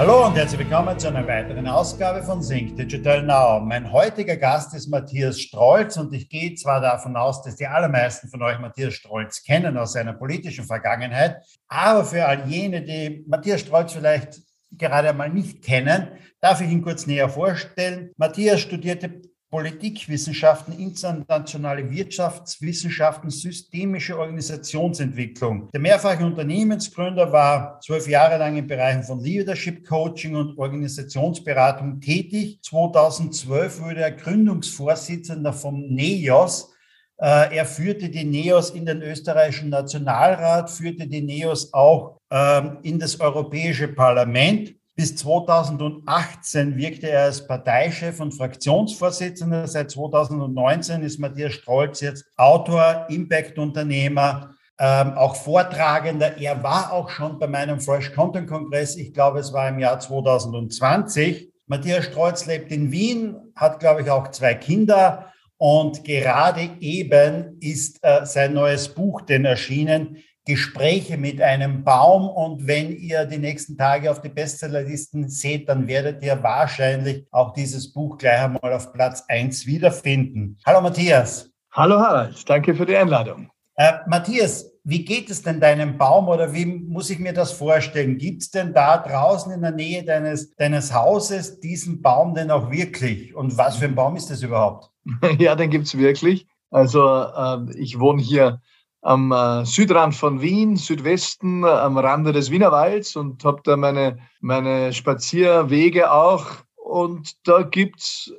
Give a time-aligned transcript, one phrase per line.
[0.00, 3.60] Hallo und herzlich willkommen zu einer weiteren Ausgabe von Sync Digital Now.
[3.60, 8.28] Mein heutiger Gast ist Matthias Strolz und ich gehe zwar davon aus, dass die allermeisten
[8.28, 13.60] von euch Matthias Strolz kennen aus seiner politischen Vergangenheit, aber für all jene, die Matthias
[13.60, 16.08] Strolz vielleicht gerade einmal nicht kennen,
[16.40, 18.12] darf ich ihn kurz näher vorstellen.
[18.16, 19.20] Matthias studierte
[19.50, 25.68] Politikwissenschaften, internationale Wirtschaftswissenschaften, systemische Organisationsentwicklung.
[25.72, 32.60] Der mehrfache Unternehmensgründer war zwölf Jahre lang in Bereichen von Leadership Coaching und Organisationsberatung tätig.
[32.62, 36.72] 2012 wurde er Gründungsvorsitzender vom NEOS.
[37.20, 43.00] Äh, er führte die NEOS in den österreichischen Nationalrat, führte die NEOS auch ähm, in
[43.00, 49.66] das Europäische Parlament bis 2018 wirkte er als Parteichef und Fraktionsvorsitzender.
[49.66, 56.36] Seit 2019 ist Matthias Strolz jetzt Autor, Impact-Unternehmer, ähm, auch Vortragender.
[56.36, 58.94] Er war auch schon bei meinem Fresh Content Kongress.
[58.96, 61.50] Ich glaube, es war im Jahr 2020.
[61.66, 65.32] Matthias Strolz lebt in Wien, hat, glaube ich, auch zwei Kinder.
[65.56, 70.18] Und gerade eben ist äh, sein neues Buch denn erschienen,
[70.50, 72.28] Gespräche mit einem Baum.
[72.28, 77.52] Und wenn ihr die nächsten Tage auf die Bestsellerlisten seht, dann werdet ihr wahrscheinlich auch
[77.52, 80.58] dieses Buch gleich einmal auf Platz 1 wiederfinden.
[80.66, 81.48] Hallo Matthias.
[81.70, 83.48] Hallo Harald, danke für die Einladung.
[83.76, 88.18] Äh, Matthias, wie geht es denn deinem Baum oder wie muss ich mir das vorstellen?
[88.18, 92.72] Gibt es denn da draußen in der Nähe deines, deines Hauses diesen Baum denn auch
[92.72, 93.36] wirklich?
[93.36, 94.90] Und was für ein Baum ist das überhaupt?
[95.38, 96.48] Ja, den gibt es wirklich.
[96.70, 98.60] Also äh, ich wohne hier
[99.02, 104.92] am äh, Südrand von Wien, Südwesten, am Rande des Wienerwalds und habe da meine, meine
[104.92, 106.46] Spazierwege auch.
[106.76, 108.32] Und da gibt's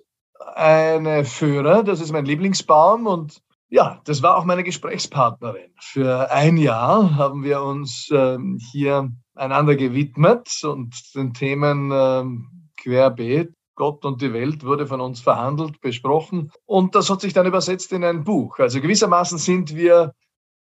[0.56, 5.72] eine Föhre, das ist mein Lieblingsbaum und ja, das war auch meine Gesprächspartnerin.
[5.80, 13.54] Für ein Jahr haben wir uns ähm, hier einander gewidmet und den Themen ähm, querbeet.
[13.76, 17.94] Gott und die Welt wurde von uns verhandelt, besprochen und das hat sich dann übersetzt
[17.94, 18.60] in ein Buch.
[18.60, 20.14] Also gewissermaßen sind wir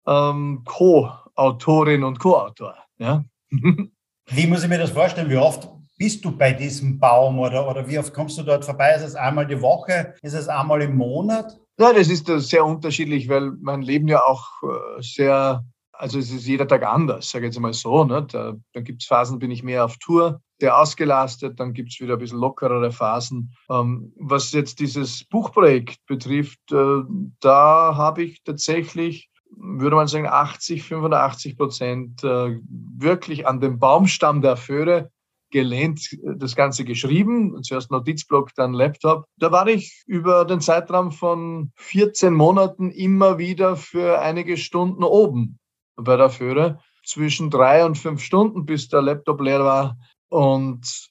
[0.08, 2.76] ähm, Co-Autorin und Co-Autor.
[2.98, 3.24] Ja?
[3.52, 5.30] wie muss ich mir das vorstellen?
[5.30, 8.96] Wie oft bist du bei diesem Baum oder, oder wie oft kommst du dort vorbei?
[8.96, 10.16] Ist es einmal die Woche?
[10.22, 11.60] Ist es einmal im Monat?
[11.78, 16.48] Nein, das ist sehr unterschiedlich, weil mein Leben ja auch äh, sehr, also es ist
[16.48, 18.04] jeder Tag anders, sage ich jetzt mal so.
[18.04, 18.26] Ne?
[18.32, 22.00] Da, da gibt es Phasen, bin ich mehr auf Tour, der ausgelastet, dann gibt es
[22.00, 23.56] wieder ein bisschen lockerere Phasen.
[23.70, 27.02] Ähm, was jetzt dieses Buchprojekt betrifft, äh,
[27.40, 32.60] da habe ich tatsächlich würde man sagen, 80, 85 Prozent äh,
[32.98, 35.12] wirklich an dem Baumstamm der Föhre
[35.52, 37.62] gelehnt, das Ganze geschrieben.
[37.64, 39.26] Zuerst Notizblock, dann Laptop.
[39.38, 45.60] Da war ich über den Zeitraum von 14 Monaten immer wieder für einige Stunden oben
[45.96, 46.80] bei der Föhre.
[47.04, 49.98] Zwischen drei und fünf Stunden, bis der Laptop leer war.
[50.30, 51.10] Und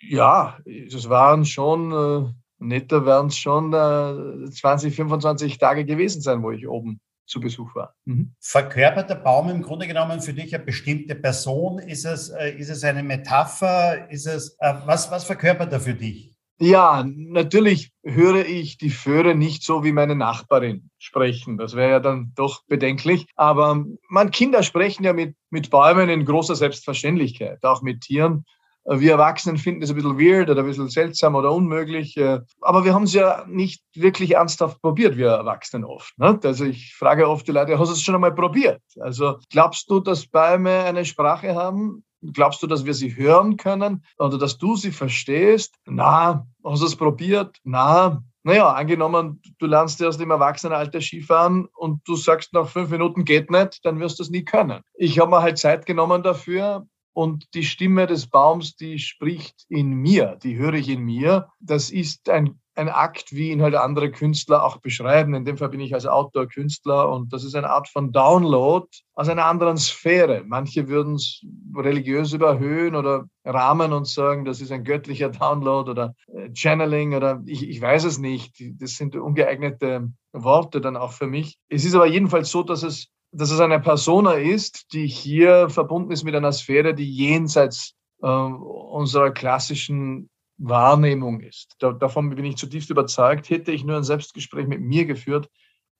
[0.00, 0.58] ja,
[0.92, 6.50] das waren schon, äh, netter werden es schon äh, 20, 25 Tage gewesen sein, wo
[6.50, 7.94] ich oben zu Besuch war.
[8.04, 8.34] Mhm.
[8.40, 11.78] Verkörpert der Baum im Grunde genommen für dich eine bestimmte Person?
[11.78, 14.10] Ist es, äh, ist es eine Metapher?
[14.10, 16.34] Ist es, äh, was, was verkörpert er für dich?
[16.60, 21.58] Ja, natürlich höre ich die Föhre nicht so wie meine Nachbarin sprechen.
[21.58, 23.26] Das wäre ja dann doch bedenklich.
[23.34, 28.44] Aber man, Kinder sprechen ja mit, mit Bäumen in großer Selbstverständlichkeit, auch mit Tieren.
[28.86, 32.16] Wir Erwachsenen finden es ein bisschen weird oder ein bisschen seltsam oder unmöglich.
[32.16, 36.12] Äh, aber wir haben es ja nicht wirklich ernsthaft probiert, wir Erwachsenen oft.
[36.18, 38.82] Also ich frage oft die Leute, hast du es schon einmal probiert?
[39.00, 42.04] Also glaubst du, dass Bäume eine Sprache haben?
[42.32, 45.74] Glaubst du, dass wir sie hören können oder dass du sie verstehst?
[45.86, 47.58] Na, hast du es probiert?
[47.64, 53.24] Na, naja, angenommen, du lernst erst im Erwachsenenalter Skifahren und du sagst nach fünf Minuten
[53.24, 54.82] geht nicht, dann wirst du es nie können.
[54.94, 59.92] Ich habe mir halt Zeit genommen dafür, und die Stimme des Baums, die spricht in
[59.94, 61.48] mir, die höre ich in mir.
[61.60, 65.32] Das ist ein, ein Akt, wie ihn halt andere Künstler auch beschreiben.
[65.34, 69.28] In dem Fall bin ich als Outdoor-Künstler und das ist eine Art von Download aus
[69.28, 70.42] einer anderen Sphäre.
[70.44, 76.16] Manche würden es religiös überhöhen oder rahmen und sagen, das ist ein göttlicher Download oder
[76.26, 78.60] äh, Channeling oder ich, ich weiß es nicht.
[78.80, 81.58] Das sind ungeeignete Worte dann auch für mich.
[81.68, 86.12] Es ist aber jedenfalls so, dass es dass es eine Persona ist, die hier verbunden
[86.12, 91.74] ist mit einer Sphäre, die jenseits äh, unserer klassischen Wahrnehmung ist.
[91.80, 93.50] Da, davon bin ich zutiefst überzeugt.
[93.50, 95.50] Hätte ich nur ein Selbstgespräch mit mir geführt,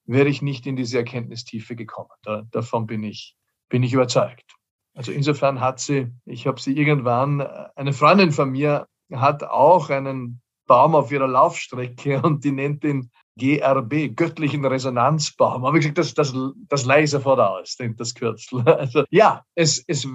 [0.06, 2.10] wäre ich nicht in diese Erkenntnistiefe gekommen.
[2.22, 3.36] Da, davon bin ich,
[3.68, 4.54] bin ich überzeugt.
[4.94, 10.40] Also insofern hat sie, ich habe sie irgendwann, eine Freundin von mir hat auch einen
[10.66, 15.64] Baum auf ihrer Laufstrecke und die nennt ihn GRB, göttlichen Resonanzbaum.
[15.64, 16.34] Aber ich gesagt, das, das,
[16.68, 18.62] das leihe ich sofort aus, denkt das Kürzel.
[18.66, 20.06] Also ja, es, es,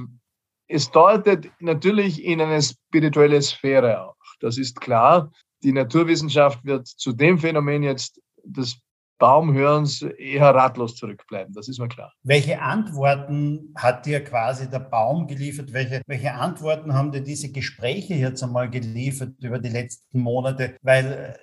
[0.67, 4.15] es deutet natürlich in eine spirituelle Sphäre auch.
[4.39, 5.31] Das ist klar.
[5.63, 8.79] Die Naturwissenschaft wird zu dem Phänomen jetzt des
[9.19, 11.53] Baumhörens eher ratlos zurückbleiben.
[11.53, 12.13] Das ist mir klar.
[12.23, 15.73] Welche Antworten hat dir quasi der Baum geliefert?
[15.73, 20.75] Welche, welche Antworten haben dir diese Gespräche jetzt einmal geliefert über die letzten Monate?
[20.81, 21.37] Weil,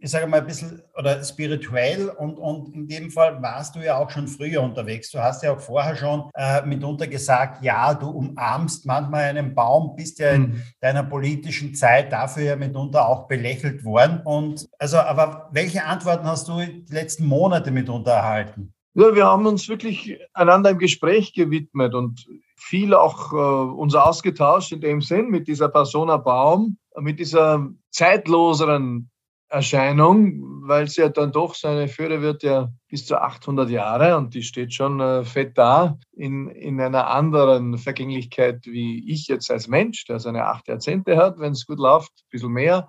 [0.00, 3.98] ich sage mal ein bisschen, oder spirituell und, und in dem Fall warst du ja
[3.98, 5.10] auch schon früher unterwegs.
[5.10, 9.94] Du hast ja auch vorher schon äh, mitunter gesagt, ja, du umarmst manchmal einen Baum,
[9.96, 10.62] bist ja in mhm.
[10.80, 14.22] deiner politischen Zeit dafür ja mitunter auch belächelt worden.
[14.24, 18.72] Und also, aber welche Antworten hast du die letzten letzten Monate mit unterhalten?
[18.94, 22.26] Ja, wir haben uns wirklich einander im Gespräch gewidmet und
[22.56, 29.10] viel auch äh, uns ausgetauscht in dem Sinn mit dieser Persona Baum, mit dieser zeitloseren
[29.50, 34.34] Erscheinung, weil sie ja dann doch, seine Führer wird ja bis zu 800 Jahre und
[34.34, 39.68] die steht schon äh, fett da in, in einer anderen Vergänglichkeit wie ich jetzt als
[39.68, 42.88] Mensch, der seine acht Jahrzehnte hat, wenn es gut läuft, ein bisschen mehr.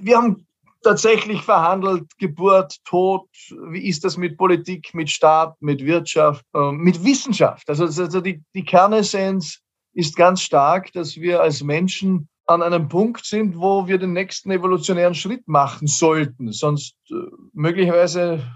[0.00, 0.46] Wir haben
[0.86, 3.28] tatsächlich verhandelt, Geburt, Tod,
[3.70, 7.68] wie ist das mit Politik, mit Staat, mit Wirtschaft, äh, mit Wissenschaft.
[7.68, 9.60] Also, also die, die Kernessenz
[9.94, 14.52] ist ganz stark, dass wir als Menschen an einem Punkt sind, wo wir den nächsten
[14.52, 16.52] evolutionären Schritt machen sollten.
[16.52, 17.14] Sonst äh,
[17.52, 18.48] möglicherweise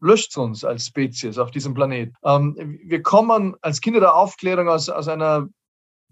[0.00, 2.12] löscht es uns als Spezies auf diesem Planet.
[2.24, 5.48] Ähm, wir kommen als Kinder der Aufklärung aus, aus einer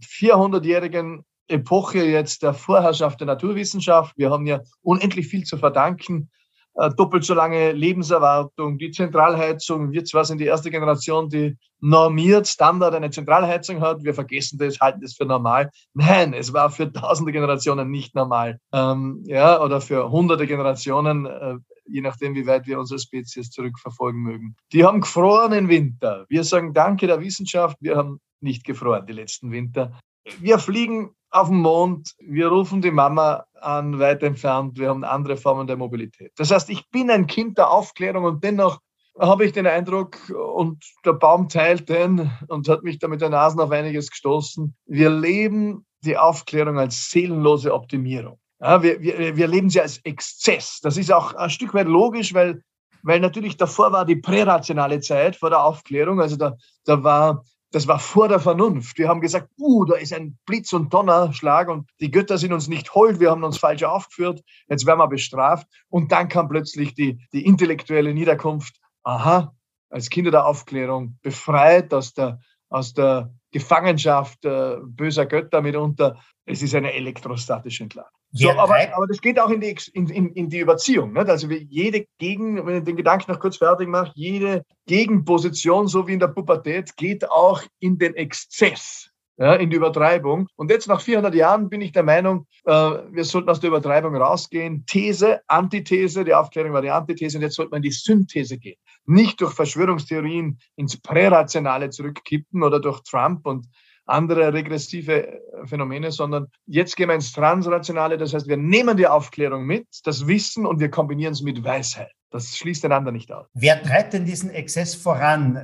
[0.02, 4.16] 400-jährigen Epoche jetzt der Vorherrschaft der Naturwissenschaft.
[4.16, 6.30] Wir haben ja unendlich viel zu verdanken.
[6.78, 9.90] Äh, doppelt so lange Lebenserwartung, die Zentralheizung.
[9.90, 14.04] Wir zwar sind die erste Generation, die normiert, Standard eine Zentralheizung hat.
[14.04, 15.70] Wir vergessen das, halten das für normal.
[15.94, 18.60] Nein, es war für tausende Generationen nicht normal.
[18.72, 21.56] Ähm, ja, oder für hunderte Generationen, äh,
[21.86, 24.54] je nachdem, wie weit wir unsere Spezies zurückverfolgen mögen.
[24.72, 26.26] Die haben gefroren im Winter.
[26.28, 27.76] Wir sagen Danke der Wissenschaft.
[27.80, 29.98] Wir haben nicht gefroren die letzten Winter.
[30.40, 35.36] Wir fliegen auf dem Mond, wir rufen die Mama an, weit entfernt, wir haben andere
[35.36, 36.32] Formen der Mobilität.
[36.36, 38.80] Das heißt, ich bin ein Kind der Aufklärung und dennoch
[39.18, 43.30] habe ich den Eindruck, und der Baum teilt den und hat mich da mit der
[43.30, 48.38] Nase auf einiges gestoßen, wir leben die Aufklärung als seelenlose Optimierung.
[48.60, 50.80] Ja, wir, wir, wir leben sie als Exzess.
[50.82, 52.62] Das ist auch ein Stück weit logisch, weil,
[53.02, 56.20] weil natürlich davor war die prärationale Zeit vor der Aufklärung.
[56.20, 58.98] Also da, da war das war vor der Vernunft.
[58.98, 62.68] Wir haben gesagt, uh, da ist ein Blitz- und Donnerschlag und die Götter sind uns
[62.68, 65.66] nicht hold, wir haben uns falsch aufgeführt, jetzt werden wir bestraft.
[65.88, 69.54] Und dann kam plötzlich die, die intellektuelle Niederkunft, aha,
[69.90, 76.18] als Kinder der Aufklärung, befreit aus der, aus der Gefangenschaft äh, böser Götter mitunter.
[76.44, 78.10] Es ist eine elektrostatische Entladung.
[78.32, 81.14] So, aber, aber das geht auch in die, in, in, in die Überziehung.
[81.14, 81.28] Nicht?
[81.28, 86.12] Also jede Gegen, wenn ich den Gedanken noch kurz fertig mache, jede Gegenposition, so wie
[86.12, 90.48] in der Pubertät, geht auch in den Exzess, ja, in die Übertreibung.
[90.56, 94.16] Und jetzt nach 400 Jahren bin ich der Meinung, äh, wir sollten aus der Übertreibung
[94.16, 94.84] rausgehen.
[94.86, 98.76] These, Antithese, die Aufklärung war die Antithese und jetzt sollte man in die Synthese gehen.
[99.06, 103.66] Nicht durch Verschwörungstheorien ins Prärationale zurückkippen oder durch Trump und
[104.06, 108.18] andere regressive äh, Phänomene, sondern jetzt gehen wir ins Transrationale.
[108.18, 112.10] Das heißt, wir nehmen die Aufklärung mit, das Wissen und wir kombinieren es mit Weisheit.
[112.30, 113.46] Das schließt einander nicht aus.
[113.54, 115.56] Wer treibt denn diesen Exzess voran?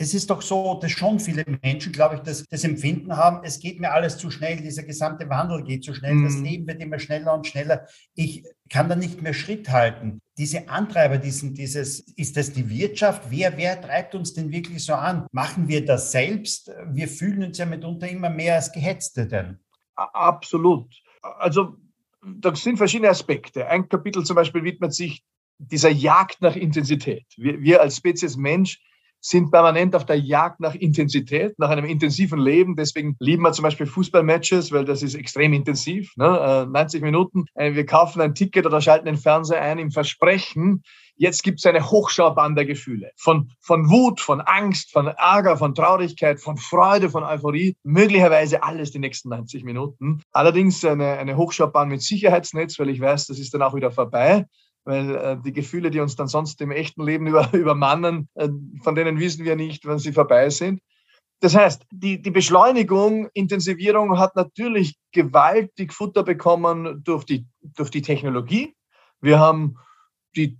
[0.00, 3.58] Es ist doch so, dass schon viele Menschen, glaube ich, das, das Empfinden haben, es
[3.58, 6.24] geht mir alles zu schnell, dieser gesamte Wandel geht zu schnell, mhm.
[6.24, 7.86] das Leben wird immer schneller und schneller.
[8.14, 10.20] Ich kann da nicht mehr Schritt halten.
[10.38, 13.22] Diese Antreiber, diesen, dieses, ist das die Wirtschaft?
[13.28, 15.26] Wer, wer treibt uns denn wirklich so an?
[15.32, 16.70] Machen wir das selbst?
[16.86, 19.58] Wir fühlen uns ja mitunter immer mehr als Gehetzte denn.
[19.96, 20.94] Absolut.
[21.22, 21.74] Also,
[22.22, 23.66] da sind verschiedene Aspekte.
[23.66, 25.24] Ein Kapitel zum Beispiel widmet sich
[25.58, 27.26] dieser Jagd nach Intensität.
[27.36, 28.80] Wir, wir als Spezies Mensch
[29.20, 32.76] sind permanent auf der Jagd nach Intensität, nach einem intensiven Leben.
[32.76, 36.12] Deswegen lieben wir zum Beispiel Fußballmatches, weil das ist extrem intensiv.
[36.16, 36.68] Ne?
[36.70, 37.46] 90 äh, Minuten.
[37.54, 40.82] Äh, wir kaufen ein Ticket oder schalten den Fernseher ein im Versprechen,
[41.18, 43.10] jetzt gibt es eine Hochschaubahn der Gefühle.
[43.16, 47.76] Von, von Wut, von Angst, von Ärger, von Traurigkeit, von Freude, von Euphorie.
[47.82, 50.22] Möglicherweise alles die nächsten 90 Minuten.
[50.32, 54.46] Allerdings eine, eine Hochschaubahn mit Sicherheitsnetz, weil ich weiß, das ist dann auch wieder vorbei
[54.88, 58.48] weil äh, die Gefühle, die uns dann sonst im echten Leben über, übermannen, äh,
[58.82, 60.80] von denen wissen wir nicht, wann sie vorbei sind.
[61.40, 68.00] Das heißt, die, die Beschleunigung, Intensivierung hat natürlich gewaltig Futter bekommen durch die, durch die
[68.00, 68.74] Technologie.
[69.20, 69.76] Wir haben
[70.34, 70.58] die,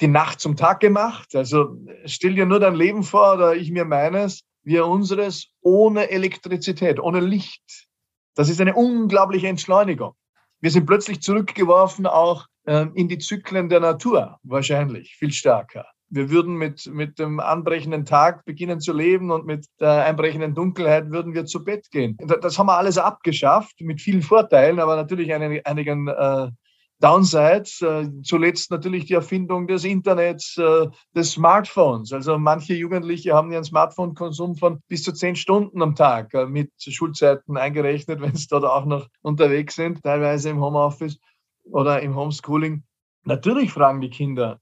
[0.00, 1.34] die Nacht zum Tag gemacht.
[1.34, 4.44] Also stell dir nur dein Leben vor oder ich mir meines.
[4.62, 7.88] wir unseres ohne Elektrizität, ohne Licht.
[8.36, 10.14] Das ist eine unglaubliche Entschleunigung.
[10.60, 15.84] Wir sind plötzlich zurückgeworfen auch in die Zyklen der Natur, wahrscheinlich viel stärker.
[16.08, 21.10] Wir würden mit, mit dem anbrechenden Tag beginnen zu leben und mit der einbrechenden Dunkelheit
[21.10, 22.16] würden wir zu Bett gehen.
[22.40, 26.50] Das haben wir alles abgeschafft mit vielen Vorteilen, aber natürlich einigen äh,
[27.00, 32.12] Downsides, äh, zuletzt natürlich die Erfindung des Internets, äh, des Smartphones.
[32.12, 36.70] Also manche Jugendliche haben ihren Smartphone-Konsum von bis zu zehn Stunden am Tag äh, mit
[36.78, 41.18] Schulzeiten eingerechnet, wenn sie dort auch noch unterwegs sind, teilweise im Homeoffice
[41.64, 42.84] oder im Homeschooling.
[43.24, 44.60] Natürlich fragen die Kinder,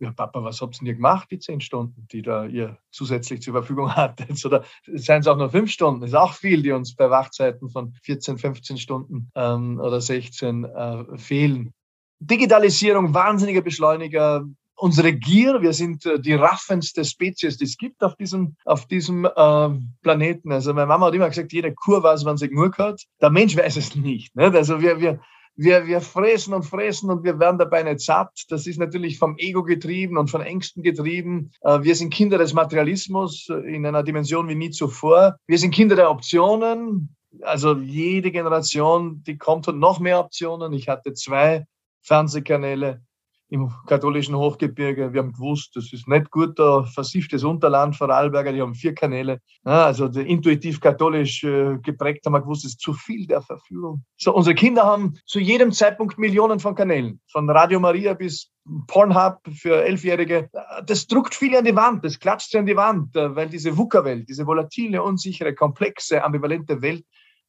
[0.00, 3.90] ja, Papa, was habt ihr gemacht, die zehn Stunden, die da ihr zusätzlich zur Verfügung
[3.96, 4.44] hattet?
[4.44, 6.02] Oder seien es auch nur fünf Stunden?
[6.02, 11.18] Ist auch viel, die uns bei Wachzeiten von 14, 15 Stunden ähm, oder 16 äh,
[11.18, 11.72] fehlen.
[12.18, 14.44] Digitalisierung, wahnsinniger Beschleuniger.
[14.76, 19.24] Unsere Gier, wir sind äh, die raffendste Spezies, die es gibt auf diesem, auf diesem
[19.24, 19.70] äh,
[20.02, 20.50] Planeten.
[20.50, 23.00] Also meine Mama hat immer gesagt, jede Kur weiß, wann sie genug hat.
[23.20, 24.34] Der Mensch weiß es nicht.
[24.34, 24.54] nicht?
[24.54, 25.20] Also wir, wir,
[25.56, 28.44] wir, wir fressen und fressen und wir werden dabei nicht satt.
[28.48, 31.52] Das ist natürlich vom Ego getrieben und von Ängsten getrieben.
[31.62, 35.36] Äh, wir sind Kinder des Materialismus in einer Dimension wie nie zuvor.
[35.46, 37.14] Wir sind Kinder der Optionen.
[37.42, 40.72] Also jede Generation, die kommt und noch mehr Optionen.
[40.72, 41.66] Ich hatte zwei
[42.02, 43.02] Fernsehkanäle
[43.48, 45.12] im katholischen Hochgebirge.
[45.12, 49.40] Wir haben gewusst, das ist nicht gut, da versifftes Unterland, Vorarlberger, die haben vier Kanäle.
[49.64, 54.04] Also intuitiv katholisch äh, geprägt haben wir gewusst, es ist zu viel der Verführung.
[54.16, 58.50] So, unsere Kinder haben zu jedem Zeitpunkt Millionen von Kanälen, von Radio Maria bis
[58.86, 60.48] Pornhub für Elfjährige.
[60.86, 63.76] Das druckt viel an die Wand, das klatscht sie an die Wand, äh, weil diese
[63.76, 67.04] VUCA-Welt, diese volatile, unsichere, komplexe, ambivalente Welt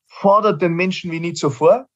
[0.08, 1.88] fordert den Menschen wie nie zuvor.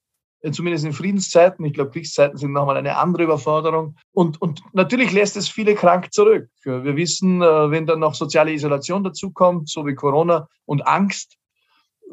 [0.41, 1.65] Äh, zumindest in Friedenszeiten.
[1.65, 3.95] Ich glaube, Kriegszeiten sind nochmal eine andere Überforderung.
[4.11, 6.49] Und, und natürlich lässt es viele krank zurück.
[6.63, 11.35] Wir wissen, äh, wenn dann noch soziale Isolation dazukommt, so wie Corona und Angst,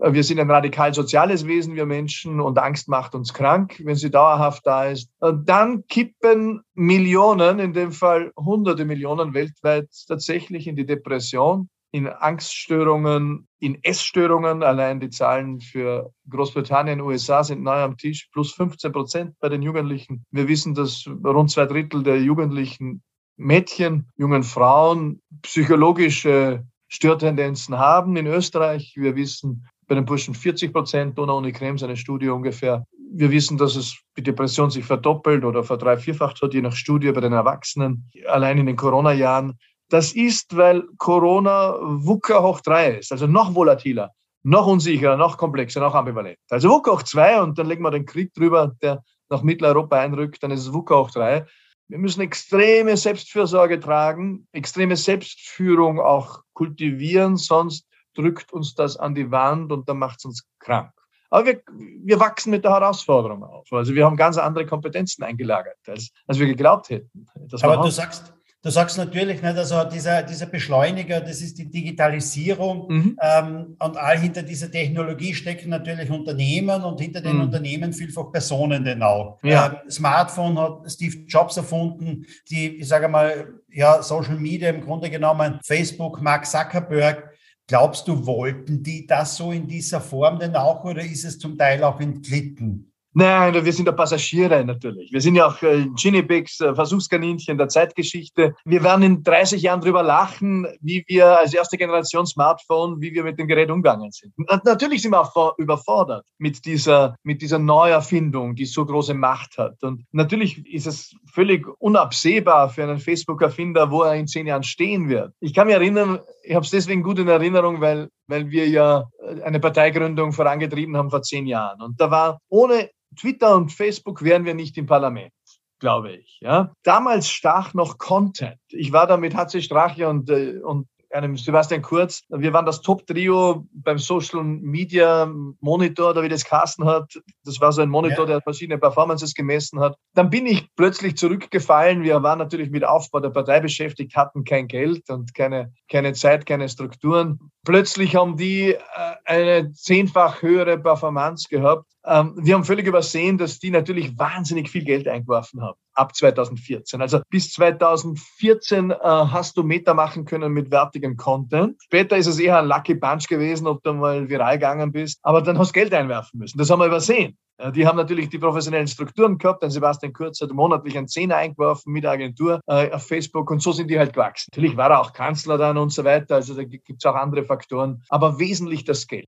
[0.01, 3.97] äh, wir sind ein radikal soziales Wesen, wir Menschen, und Angst macht uns krank, wenn
[3.97, 5.09] sie dauerhaft da ist.
[5.21, 13.49] Dann kippen Millionen, in dem Fall hunderte Millionen weltweit tatsächlich in die Depression in Angststörungen,
[13.59, 14.63] in Essstörungen.
[14.63, 19.63] Allein die Zahlen für Großbritannien, USA sind neu am Tisch, plus 15 Prozent bei den
[19.63, 20.27] Jugendlichen.
[20.31, 23.03] Wir wissen, dass rund zwei Drittel der Jugendlichen
[23.39, 28.93] Mädchen, jungen Frauen psychologische Störtendenzen haben in Österreich.
[28.97, 32.85] Wir wissen bei den Burschen 40 Prozent, Donau Uni Krems eine Studie ungefähr.
[33.11, 37.23] Wir wissen, dass es die Depression sich verdoppelt oder verdreifacht hat, je nach Studie bei
[37.23, 38.11] den Erwachsenen.
[38.29, 44.13] Allein in den Corona-Jahren das ist, weil Corona WUKA hoch 3 ist, also noch volatiler,
[44.43, 46.39] noch unsicherer, noch komplexer, noch ambivalent.
[46.51, 50.43] Also WUKA hoch 2 und dann legen wir den Krieg drüber, der nach Mitteleuropa einrückt,
[50.43, 51.47] dann ist es WUKA hoch 3.
[51.89, 59.31] Wir müssen extreme Selbstfürsorge tragen, extreme Selbstführung auch kultivieren, sonst drückt uns das an die
[59.31, 60.91] Wand und dann macht es uns krank.
[61.31, 61.63] Aber wir,
[62.05, 63.73] wir wachsen mit der Herausforderung auf.
[63.73, 67.27] Also wir haben ganz andere Kompetenzen eingelagert, als, als wir geglaubt hätten.
[67.63, 68.33] Aber du sagst,
[68.67, 73.19] Du sagst natürlich nicht, also dieser, dieser Beschleuniger, das ist die Digitalisierung mhm.
[73.23, 77.43] ähm, und all hinter dieser Technologie stecken natürlich Unternehmen und hinter den mhm.
[77.43, 79.39] Unternehmen vielfach Personen denn auch.
[79.45, 79.81] Ja.
[79.85, 85.11] Ähm, Smartphone hat Steve Jobs erfunden, die, ich sage mal, ja, Social Media im Grunde
[85.11, 87.37] genommen, Facebook, Mark Zuckerberg.
[87.69, 91.57] Glaubst du, wollten die das so in dieser Form denn auch oder ist es zum
[91.57, 92.91] Teil auch entglitten?
[93.19, 95.11] Nein, wir sind ja Passagiere natürlich.
[95.11, 98.55] Wir sind ja auch äh, Ginnypigs, äh, Versuchskaninchen der Zeitgeschichte.
[98.67, 103.25] Wir werden in 30 Jahren drüber lachen, wie wir als erste Generation Smartphone, wie wir
[103.25, 104.35] mit dem Gerät umgegangen sind.
[104.37, 109.57] Und natürlich sind wir auch überfordert mit dieser, mit dieser Neuerfindung, die so große Macht
[109.57, 109.83] hat.
[109.83, 115.09] Und natürlich ist es völlig unabsehbar für einen Facebook-Erfinder, wo er in zehn Jahren stehen
[115.09, 115.33] wird.
[115.41, 119.07] Ich kann mich erinnern, ich habe es deswegen gut in Erinnerung, weil, weil wir ja
[119.45, 121.81] eine Parteigründung vorangetrieben haben vor zehn Jahren.
[121.83, 125.33] Und da war ohne Twitter und Facebook wären wir nicht im Parlament
[125.79, 126.39] glaube ich.
[126.41, 126.73] Ja.
[126.83, 128.59] Damals stach noch Content.
[128.69, 132.23] Ich war da mit HC Strache und, äh, und einem Sebastian Kurz.
[132.29, 135.31] Wir waren das Top-Trio beim Social Media
[135.61, 137.19] Monitor, da wie das Carsten hat.
[137.45, 138.35] Das war so ein Monitor, ja.
[138.35, 139.97] der verschiedene Performances gemessen hat.
[140.15, 142.03] Dann bin ich plötzlich zurückgefallen.
[142.03, 146.47] Wir waren natürlich mit Aufbau der Partei beschäftigt, hatten kein Geld und keine, keine Zeit,
[146.47, 147.39] keine Strukturen.
[147.65, 148.79] Plötzlich haben die äh,
[149.25, 155.09] eine zehnfach höhere Performance gehabt wir haben völlig übersehen, dass die natürlich wahnsinnig viel Geld
[155.09, 157.01] eingeworfen haben ab 2014.
[157.01, 161.83] Also bis 2014 äh, hast du Meta machen können mit wertigem Content.
[161.83, 165.19] Später ist es eher ein Lucky Punch gewesen, ob du mal viral gegangen bist.
[165.23, 166.59] Aber dann hast du Geld einwerfen müssen.
[166.59, 167.37] Das haben wir übersehen.
[167.75, 169.63] Die haben natürlich die professionellen Strukturen gehabt.
[169.63, 173.63] Denn Sebastian Kurz hat monatlich einen Zehner eingeworfen mit der Agentur äh, auf Facebook und
[173.63, 174.51] so sind die halt gewachsen.
[174.53, 176.35] Natürlich war er auch Kanzler dann und so weiter.
[176.35, 178.03] Also da gibt es auch andere Faktoren.
[178.11, 179.27] Aber wesentlich das Geld.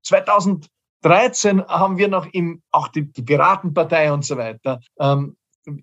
[1.01, 5.35] 2013 haben wir noch im, auch die, die Piratenpartei und so weiter, ähm,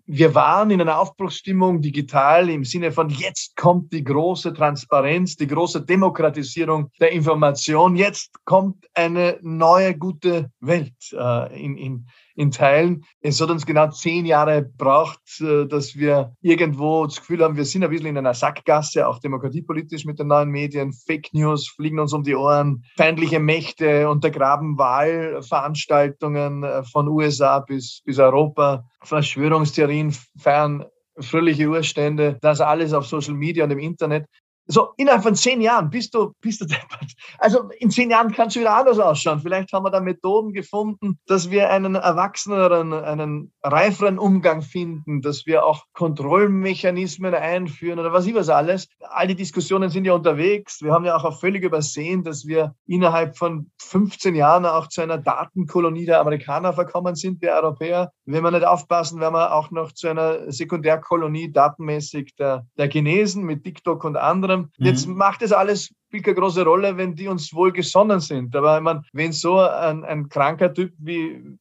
[0.07, 5.47] wir waren in einer Aufbruchsstimmung digital im Sinne von jetzt kommt die große Transparenz, die
[5.47, 12.07] große Demokratisierung der Information, jetzt kommt eine neue gute Welt äh, in, in,
[12.37, 13.05] in Teilen.
[13.21, 17.65] Es hat uns genau zehn Jahre gebraucht, äh, dass wir irgendwo das Gefühl haben, wir
[17.65, 20.93] sind ein bisschen in einer Sackgasse, auch demokratiepolitisch mit den neuen Medien.
[20.93, 28.03] Fake News fliegen uns um die Ohren, feindliche Mächte untergraben Wahlveranstaltungen äh, von USA bis,
[28.05, 30.85] bis Europa, Verschwörungstheorien feiern
[31.19, 34.27] fröhliche Urstände, das alles auf Social Media und im Internet.
[34.69, 37.13] So, innerhalb von zehn Jahren bist du, bist du deppert.
[37.39, 39.41] Also in zehn Jahren kannst du wieder anders ausschauen.
[39.41, 45.47] Vielleicht haben wir da Methoden gefunden, dass wir einen erwachseneren, einen reiferen Umgang finden, dass
[45.47, 48.89] wir auch Kontrollmechanismen einführen oder was ich was alles.
[49.01, 50.83] All die Diskussionen sind ja unterwegs.
[50.83, 55.19] Wir haben ja auch völlig übersehen, dass wir innerhalb von 15 Jahren auch zu einer
[55.19, 58.11] Datenkolonie der Amerikaner verkommen sind, der Europäer.
[58.25, 63.45] Wenn wir nicht aufpassen, werden wir auch noch zu einer Sekundärkolonie datenmäßig der, der Chinesen
[63.45, 64.87] mit TikTok und anderen sondern mhm.
[64.87, 68.55] jetzt macht es alles spielt keine große Rolle, wenn die uns wohl gesonnen sind.
[68.57, 71.59] Aber ich meine, wenn so ein, ein kranker Typ wie,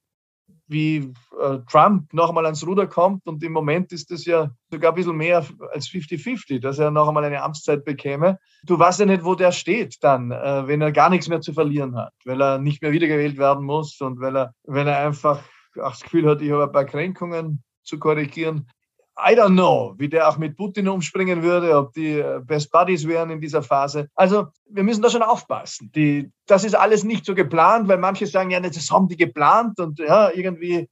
[0.68, 4.96] wie äh, Trump nochmal ans Ruder kommt und im Moment ist es ja sogar ein
[4.96, 8.40] bisschen mehr als 50-50, dass er noch einmal eine Amtszeit bekäme.
[8.64, 11.54] Du weißt ja nicht, wo der steht dann, äh, wenn er gar nichts mehr zu
[11.54, 15.42] verlieren hat, weil er nicht mehr wiedergewählt werden muss und weil er, wenn er einfach
[15.82, 18.70] auch das Gefühl hat, ich habe ein paar Kränkungen zu korrigieren.
[19.18, 23.08] I don't know, wie der auch mit Putin umspringen würde, ob die äh, Best Buddies
[23.08, 24.10] wären in dieser Phase.
[24.14, 25.90] Also wir müssen da schon aufpassen.
[25.96, 29.80] Die, das ist alles nicht so geplant, weil manche sagen, ja, das haben die geplant
[29.80, 30.90] und ja, irgendwie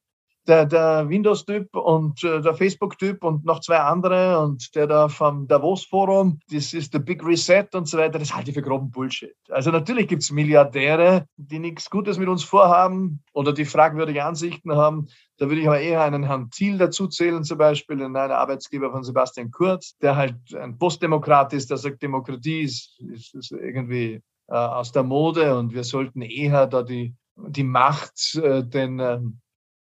[0.47, 5.47] der, der Windows-Typ und äh, der Facebook-Typ und noch zwei andere und der da vom
[5.47, 9.35] Davos-Forum, das ist der Big Reset und so weiter, das halte ich für groben Bullshit.
[9.49, 14.75] Also natürlich gibt es Milliardäre, die nichts Gutes mit uns vorhaben oder die fragwürdige Ansichten
[14.75, 15.07] haben.
[15.37, 19.03] Da würde ich aber eher einen Herrn Thiel dazu zählen, zum Beispiel, einen Arbeitsgeber von
[19.03, 24.55] Sebastian Kurz, der halt ein Postdemokrat ist, der sagt, Demokratie ist, ist, ist irgendwie äh,
[24.55, 29.39] aus der Mode und wir sollten eher da die, die Macht äh, den ähm,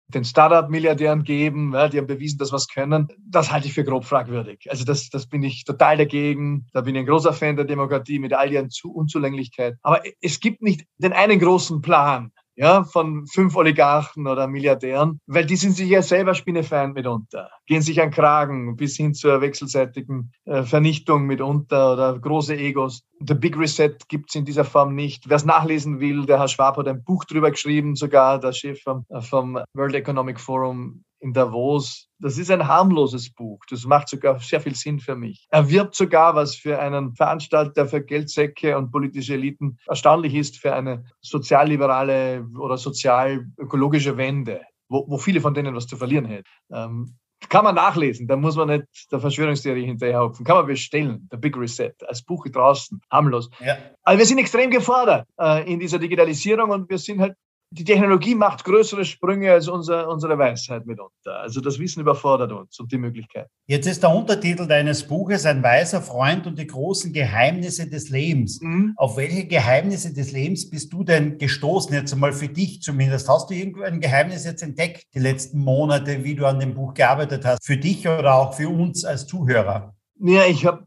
[0.09, 3.09] den Startup-Milliardären geben, ja, die haben bewiesen, dass was können.
[3.19, 4.67] Das halte ich für grob fragwürdig.
[4.71, 6.67] Also das, das bin ich total dagegen.
[6.73, 9.79] Da bin ich ein großer Fan der Demokratie mit all ihren Unzulänglichkeiten.
[9.83, 15.45] Aber es gibt nicht den einen großen Plan ja, von fünf Oligarchen oder Milliardären, weil
[15.45, 20.33] die sind sich ja selber Spinnefeind mitunter, gehen sich an Kragen bis hin zur wechselseitigen
[20.45, 23.03] äh, Vernichtung mitunter oder große Egos.
[23.21, 25.29] The Big Reset gibt's in dieser Form nicht.
[25.29, 28.81] Wer es nachlesen will, der Herr Schwab hat ein Buch drüber geschrieben, sogar der Chef
[28.83, 32.09] vom, äh, vom World Economic Forum in Davos.
[32.19, 33.61] Das ist ein harmloses Buch.
[33.71, 35.47] Das macht sogar sehr viel Sinn für mich.
[35.51, 40.75] Er wirbt sogar, was für einen Veranstalter für Geldsäcke und politische Eliten erstaunlich ist, für
[40.75, 46.45] eine sozialliberale oder sozial-ökologische Wende, wo, wo, viele von denen was zu verlieren hätten.
[46.71, 47.17] Ähm,
[47.49, 50.45] kann man nachlesen, da muss man nicht der Verschwörungstheorie hinterherhopfen.
[50.45, 53.51] Kann man bestellen, der Big Reset, als Buch draußen, harmlos.
[53.61, 53.77] Ja.
[54.03, 57.35] Aber wir sind extrem gefordert äh, in dieser Digitalisierung und wir sind halt
[57.77, 61.41] die Technologie macht größere Sprünge als unser, unsere Weisheit mitunter.
[61.41, 63.49] Also das Wissen überfordert uns und die Möglichkeit.
[63.67, 68.61] Jetzt ist der Untertitel deines Buches Ein weiser Freund und die großen Geheimnisse des Lebens.
[68.63, 68.95] Mhm.
[68.97, 73.29] Auf welche Geheimnisse des Lebens bist du denn gestoßen, jetzt einmal für dich zumindest?
[73.29, 77.45] Hast du irgendein Geheimnis jetzt entdeckt, die letzten Monate, wie du an dem Buch gearbeitet
[77.45, 79.97] hast, für dich oder auch für uns als Zuhörer?
[80.21, 80.87] Ja, ich habe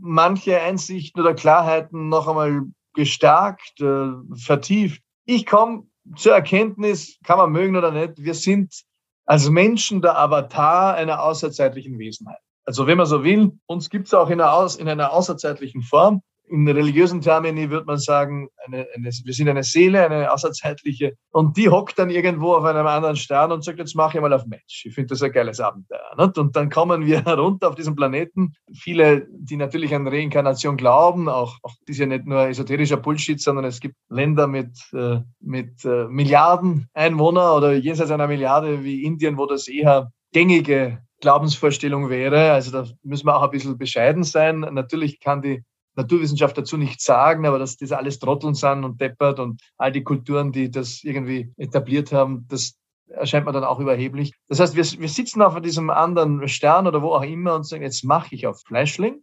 [0.00, 5.00] manche Einsichten oder Klarheiten noch einmal gestärkt, äh, vertieft.
[5.24, 8.84] Ich komme zur Erkenntnis, kann man mögen oder nicht, wir sind
[9.24, 12.38] als Menschen der Avatar einer außerzeitlichen Wesenheit.
[12.64, 16.22] Also wenn man so will, uns gibt es auch in einer, in einer außerzeitlichen Form
[16.48, 21.56] in religiösen Termini würde man sagen, eine, eine, wir sind eine Seele, eine außerzeitliche, und
[21.56, 24.46] die hockt dann irgendwo auf einem anderen Stern und sagt, jetzt mache ich mal auf
[24.46, 24.84] Mensch.
[24.84, 26.14] Ich finde das ein geiles Abenteuer.
[26.16, 26.38] Nicht?
[26.38, 28.54] Und dann kommen wir herunter auf diesen Planeten.
[28.72, 33.40] Viele, die natürlich an Reinkarnation glauben, auch, auch das ist ja nicht nur esoterischer Bullshit,
[33.40, 39.02] sondern es gibt Länder mit, äh, mit äh, Milliarden Einwohner oder jenseits einer Milliarde wie
[39.02, 42.52] Indien, wo das eher gängige Glaubensvorstellung wäre.
[42.52, 44.60] Also da müssen wir auch ein bisschen bescheiden sein.
[44.60, 45.64] Natürlich kann die
[45.96, 50.04] Naturwissenschaft dazu nichts sagen, aber dass das alles Trotteln sind und deppert und all die
[50.04, 52.76] Kulturen, die das irgendwie etabliert haben, das
[53.08, 54.32] erscheint mir dann auch überheblich.
[54.48, 57.82] Das heißt, wir, wir sitzen auf diesem anderen Stern oder wo auch immer und sagen,
[57.82, 59.22] jetzt mache ich auf Fleischling.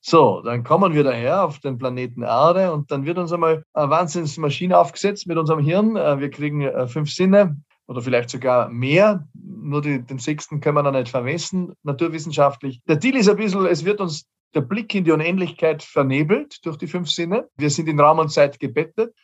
[0.00, 3.90] So, dann kommen wir daher auf den Planeten Erde und dann wird uns einmal eine
[3.90, 5.96] Wahnsinnsmaschine aufgesetzt mit unserem Hirn.
[5.96, 9.26] Äh, wir kriegen äh, fünf Sinne oder vielleicht sogar mehr.
[9.34, 12.82] Nur die, den sechsten können wir dann nicht vermessen, naturwissenschaftlich.
[12.86, 16.76] Der Deal ist ein bisschen, es wird uns der Blick in die Unendlichkeit vernebelt durch
[16.76, 17.48] die fünf Sinne.
[17.56, 19.14] Wir sind in Raum und Zeit gebettet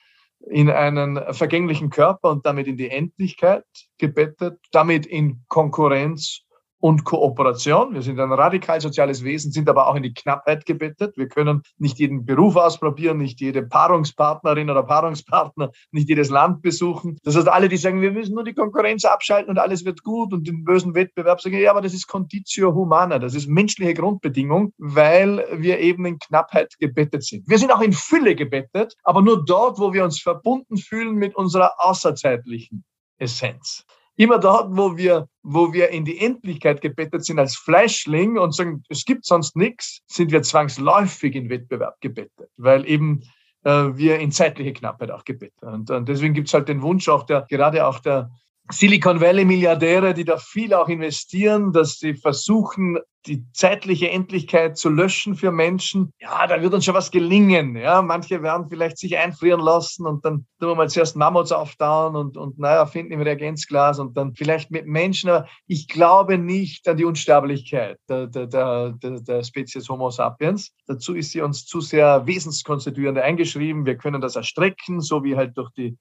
[0.50, 3.64] in einen vergänglichen Körper und damit in die Endlichkeit
[3.98, 6.42] gebettet, damit in Konkurrenz
[6.82, 7.94] und Kooperation.
[7.94, 11.16] Wir sind ein radikal soziales Wesen, sind aber auch in die Knappheit gebettet.
[11.16, 17.18] Wir können nicht jeden Beruf ausprobieren, nicht jede Paarungspartnerin oder Paarungspartner, nicht jedes Land besuchen.
[17.22, 20.32] Das heißt, alle, die sagen, wir müssen nur die Konkurrenz abschalten und alles wird gut
[20.32, 24.72] und den bösen Wettbewerb sagen, ja, aber das ist Conditio Humana, das ist menschliche Grundbedingung,
[24.76, 27.48] weil wir eben in Knappheit gebettet sind.
[27.48, 31.36] Wir sind auch in Fülle gebettet, aber nur dort, wo wir uns verbunden fühlen mit
[31.36, 32.82] unserer außerzeitlichen
[33.18, 33.84] Essenz.
[34.22, 38.84] Immer dort, wo wir, wo wir in die Endlichkeit gebettet sind als Fleischling und sagen,
[38.88, 43.24] es gibt sonst nichts, sind wir zwangsläufig in Wettbewerb gebettet, weil eben
[43.64, 45.60] äh, wir in zeitliche Knappheit auch gebettet.
[45.64, 48.30] Und, und deswegen gibt es halt den Wunsch auch der, gerade auch der
[48.72, 54.88] Silicon Valley Milliardäre, die da viel auch investieren, dass sie versuchen, die zeitliche Endlichkeit zu
[54.88, 56.12] löschen für Menschen.
[56.18, 57.76] Ja, da wird uns schon was gelingen.
[57.76, 62.16] Ja, manche werden vielleicht sich einfrieren lassen und dann tun wir mal zuerst Mammuts auftauen
[62.16, 65.30] und, und naja, finden im Reagenzglas und dann vielleicht mit Menschen.
[65.30, 70.72] Aber ich glaube nicht an die Unsterblichkeit der, der, der, der Spezies Homo sapiens.
[70.86, 73.86] Dazu ist sie uns zu sehr wesenskonstituierend eingeschrieben.
[73.86, 75.96] Wir können das erstrecken, so wie halt durch die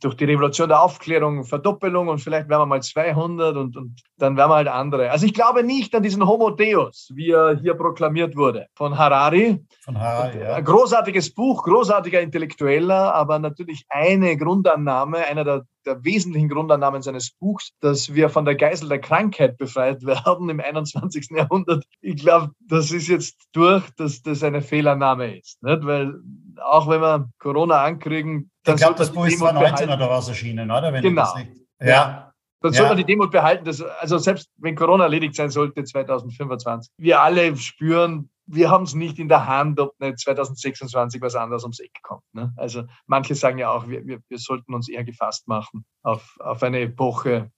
[0.00, 4.36] durch die Revolution der Aufklärung Verdoppelung und vielleicht werden wir mal 200 und, und dann
[4.36, 5.10] werden wir halt andere.
[5.10, 9.64] Also ich glaube nicht an diesen Homo Deus, wie er hier proklamiert wurde, von Harari.
[9.84, 10.54] Von Harari, ja.
[10.54, 17.30] Ein großartiges Buch, großartiger Intellektueller, aber natürlich eine Grundannahme, einer der, der wesentlichen Grundannahmen seines
[17.30, 21.28] Buchs, dass wir von der Geisel der Krankheit befreit werden im 21.
[21.30, 21.84] Jahrhundert.
[22.00, 25.62] Ich glaube, das ist jetzt durch, dass das eine Fehlannahme ist.
[25.62, 25.84] Nicht?
[25.84, 26.14] Weil
[26.60, 30.92] auch wenn wir Corona ankriegen, ich glaube, das Buch ist 2019 oder was erschienen, oder?
[30.92, 31.34] Wenn genau.
[31.80, 32.32] ja.
[32.60, 36.92] Dann soll man die Demut behalten, dass, also selbst wenn Corona erledigt sein sollte 2025,
[36.98, 41.62] wir alle spüren, wir haben es nicht in der Hand, ob nicht 2026 was anderes
[41.62, 42.24] ums Eck kommt.
[42.32, 42.52] Ne?
[42.56, 46.62] Also manche sagen ja auch, wir, wir, wir sollten uns eher gefasst machen auf, auf
[46.62, 47.52] eine Epoche,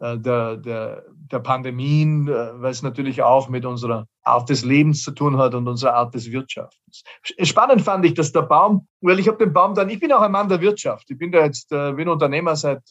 [0.00, 5.12] der, der, der Pandemien, äh, weil es natürlich auch mit unserer Art des Lebens zu
[5.12, 7.02] tun hat und unserer Art des Wirtschaftens.
[7.42, 10.20] Spannend fand ich, dass der Baum, weil ich habe den Baum dann, ich bin auch
[10.20, 12.82] ein Mann der Wirtschaft, ich bin da jetzt, äh, bin Unternehmer seit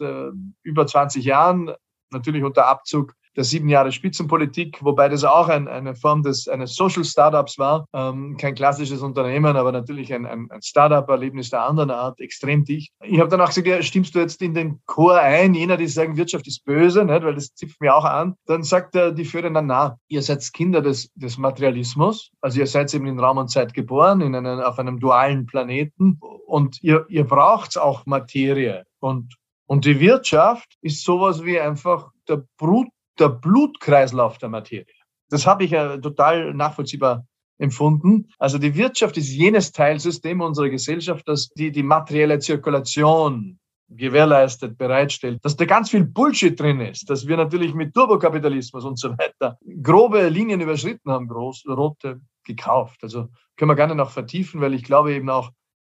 [0.63, 1.71] über 20 Jahren,
[2.11, 6.75] natürlich unter Abzug der sieben Jahre Spitzenpolitik, wobei das auch ein, eine Form des eines
[6.75, 7.87] Social Startups war.
[7.93, 12.93] Ähm, kein klassisches Unternehmen, aber natürlich ein, ein, ein Startup-Erlebnis der anderen Art, extrem dicht.
[13.03, 15.87] Ich habe dann auch gesagt, ja, stimmst du jetzt in den Chor ein, jener, die
[15.87, 17.23] sagen, Wirtschaft ist böse, nicht?
[17.23, 18.35] weil das zipft mir auch an.
[18.45, 22.67] Dann sagt er, die Führer, na, na, ihr seid Kinder des, des Materialismus, also ihr
[22.67, 27.05] seid eben in Raum und Zeit geboren, in einen, auf einem dualen Planeten und ihr,
[27.09, 28.85] ihr braucht auch Materie.
[28.99, 29.35] Und
[29.67, 32.87] und die Wirtschaft ist sowas wie einfach der Brut
[33.19, 34.85] der Blutkreislauf der Materie.
[35.29, 37.25] Das habe ich ja total nachvollziehbar
[37.57, 38.29] empfunden.
[38.37, 45.43] Also die Wirtschaft ist jenes Teilsystem unserer Gesellschaft, das die, die materielle Zirkulation gewährleistet, bereitstellt,
[45.43, 49.57] dass da ganz viel Bullshit drin ist, dass wir natürlich mit Turbokapitalismus und so weiter
[49.83, 53.03] grobe Linien überschritten haben, groß, rote gekauft.
[53.03, 55.51] Also können wir gerne noch vertiefen, weil ich glaube eben auch,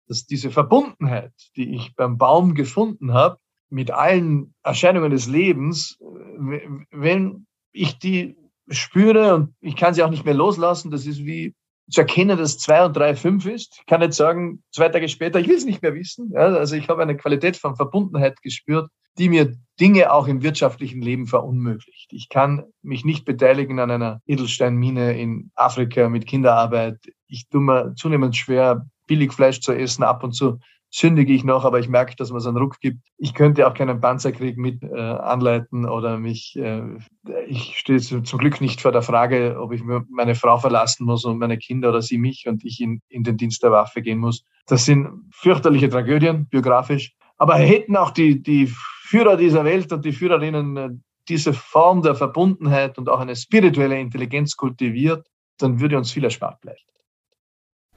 [0.07, 3.37] dass diese Verbundenheit, die ich beim Baum gefunden habe,
[3.69, 5.97] mit allen Erscheinungen des Lebens,
[6.91, 8.35] wenn ich die
[8.69, 11.55] spüre und ich kann sie auch nicht mehr loslassen, das ist wie
[11.89, 13.77] zu erkennen, dass zwei und drei fünf ist.
[13.79, 16.31] Ich kann nicht sagen, zwei Tage später, ich will es nicht mehr wissen.
[16.33, 21.01] Ja, also ich habe eine Qualität von Verbundenheit gespürt, die mir Dinge auch im wirtschaftlichen
[21.01, 22.13] Leben verunmöglicht.
[22.13, 26.99] Ich kann mich nicht beteiligen an einer Edelsteinmine in Afrika mit Kinderarbeit.
[27.27, 31.79] Ich tue mir zunehmend schwer, Billigfleisch zu essen, ab und zu sündige ich noch, aber
[31.79, 32.99] ich merke, dass man es einen Ruck gibt.
[33.17, 36.81] Ich könnte auch keinen Panzerkrieg mit äh, anleiten oder mich, äh,
[37.47, 41.37] ich stehe zum Glück nicht vor der Frage, ob ich meine Frau verlassen muss und
[41.37, 44.43] meine Kinder oder sie mich und ich in, in den Dienst der Waffe gehen muss.
[44.67, 47.13] Das sind fürchterliche Tragödien, biografisch.
[47.37, 50.89] Aber hätten auch die, die Führer dieser Welt und die Führerinnen äh,
[51.29, 55.27] diese Form der Verbundenheit und auch eine spirituelle Intelligenz kultiviert,
[55.59, 56.79] dann würde uns viel erspart bleiben.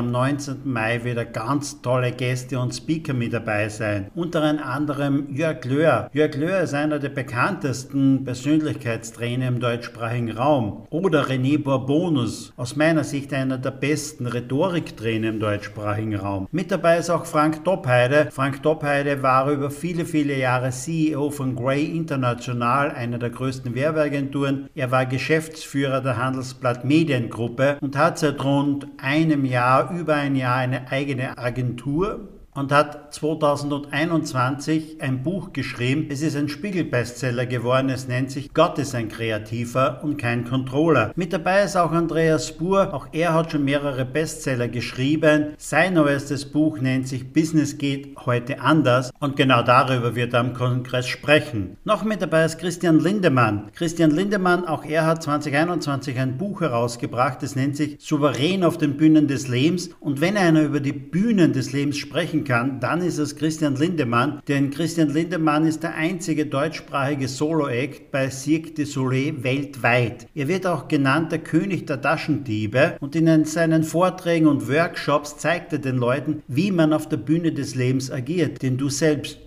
[0.00, 0.62] am 19.
[0.64, 4.10] Mai wieder ganz tolle Gäste und Speaker mit dabei sein.
[4.14, 6.08] Unter anderem Jörg Löhr.
[6.14, 10.86] Jörg Löhr ist einer der bekanntesten Persönlichkeitstrainer im deutschsprachigen Raum.
[10.88, 16.48] Oder René Bourbonus, aus meiner Sicht einer der besten Rhetoriktrainer im deutschsprachigen Raum.
[16.50, 18.28] Mit dabei ist auch Frank Doppheide.
[18.30, 24.70] Frank Doppheide war über viele, viele Jahre CEO von Grey International, einer der größten Werbeagenturen.
[24.74, 30.56] Er war Geschäftsführer der Handelsblatt Mediengruppe und hat seit rund einem Jahr über ein Jahr
[30.56, 36.06] eine eigene Agentur und hat 2021 ein Buch geschrieben.
[36.10, 37.90] Es ist ein Spiegel-Bestseller geworden.
[37.90, 41.12] Es nennt sich Gott ist ein Kreativer und kein Controller.
[41.14, 42.92] Mit dabei ist auch Andreas Spur.
[42.92, 45.54] Auch er hat schon mehrere Bestseller geschrieben.
[45.58, 50.54] Sein neuestes Buch nennt sich Business geht heute anders und genau darüber wird er am
[50.54, 51.76] Kongress sprechen.
[51.84, 53.70] Noch mit dabei ist Christian Lindemann.
[53.74, 57.42] Christian Lindemann, auch er hat 2021 ein Buch herausgebracht.
[57.42, 61.52] Es nennt sich Souverän auf den Bühnen des Lebens und wenn einer über die Bühnen
[61.52, 65.94] des Lebens sprechen kann, kann, dann ist es Christian Lindemann, denn Christian Lindemann ist der
[65.94, 70.26] einzige deutschsprachige Solo-Act bei Cirque du Soleil weltweit.
[70.34, 75.72] Er wird auch genannt der König der Taschendiebe und in seinen Vorträgen und Workshops zeigt
[75.72, 79.38] er den Leuten, wie man auf der Bühne des Lebens agiert, denn du selbst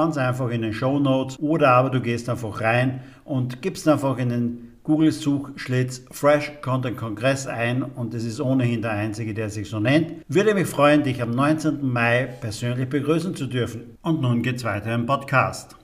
[0.00, 4.28] einfach in den Show Notes oder aber du gehst einfach rein und gibst einfach in
[4.28, 9.78] den Google-Suchschlitz Fresh Content Kongress ein und es ist ohnehin der einzige, der sich so
[9.78, 10.24] nennt.
[10.28, 11.86] Würde mich freuen, dich am 19.
[11.86, 13.98] Mai persönlich begrüßen zu dürfen.
[14.02, 15.76] Und nun geht's weiter im Podcast.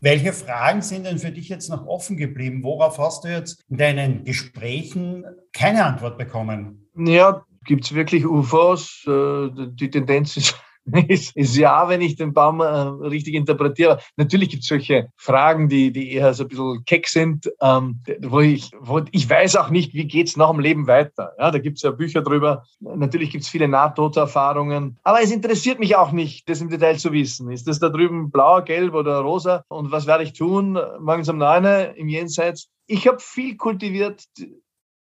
[0.00, 2.64] Welche Fragen sind denn für dich jetzt noch offen geblieben?
[2.64, 6.88] Worauf hast du jetzt in deinen Gesprächen keine Antwort bekommen?
[6.96, 9.04] Ja, gibt es wirklich UFOs?
[9.06, 10.56] Äh, die Tendenz ist
[11.08, 14.00] ist, ist ja, wenn ich den Baum äh, richtig interpretiere.
[14.16, 18.40] Natürlich gibt es solche Fragen, die, die eher so ein bisschen keck sind, ähm, wo,
[18.40, 21.32] ich, wo ich weiß auch nicht, wie geht's nach dem Leben weiter.
[21.38, 22.64] Ja, da gibt es ja Bücher drüber.
[22.80, 24.98] Natürlich gibt es viele Nahtoderfahrungen.
[25.02, 27.50] Aber es interessiert mich auch nicht, das im Detail zu wissen.
[27.50, 29.64] Ist das da drüben blau, gelb oder rosa?
[29.68, 31.64] Und was werde ich tun morgens um neun
[31.94, 32.68] im Jenseits?
[32.86, 34.24] Ich habe viel kultiviert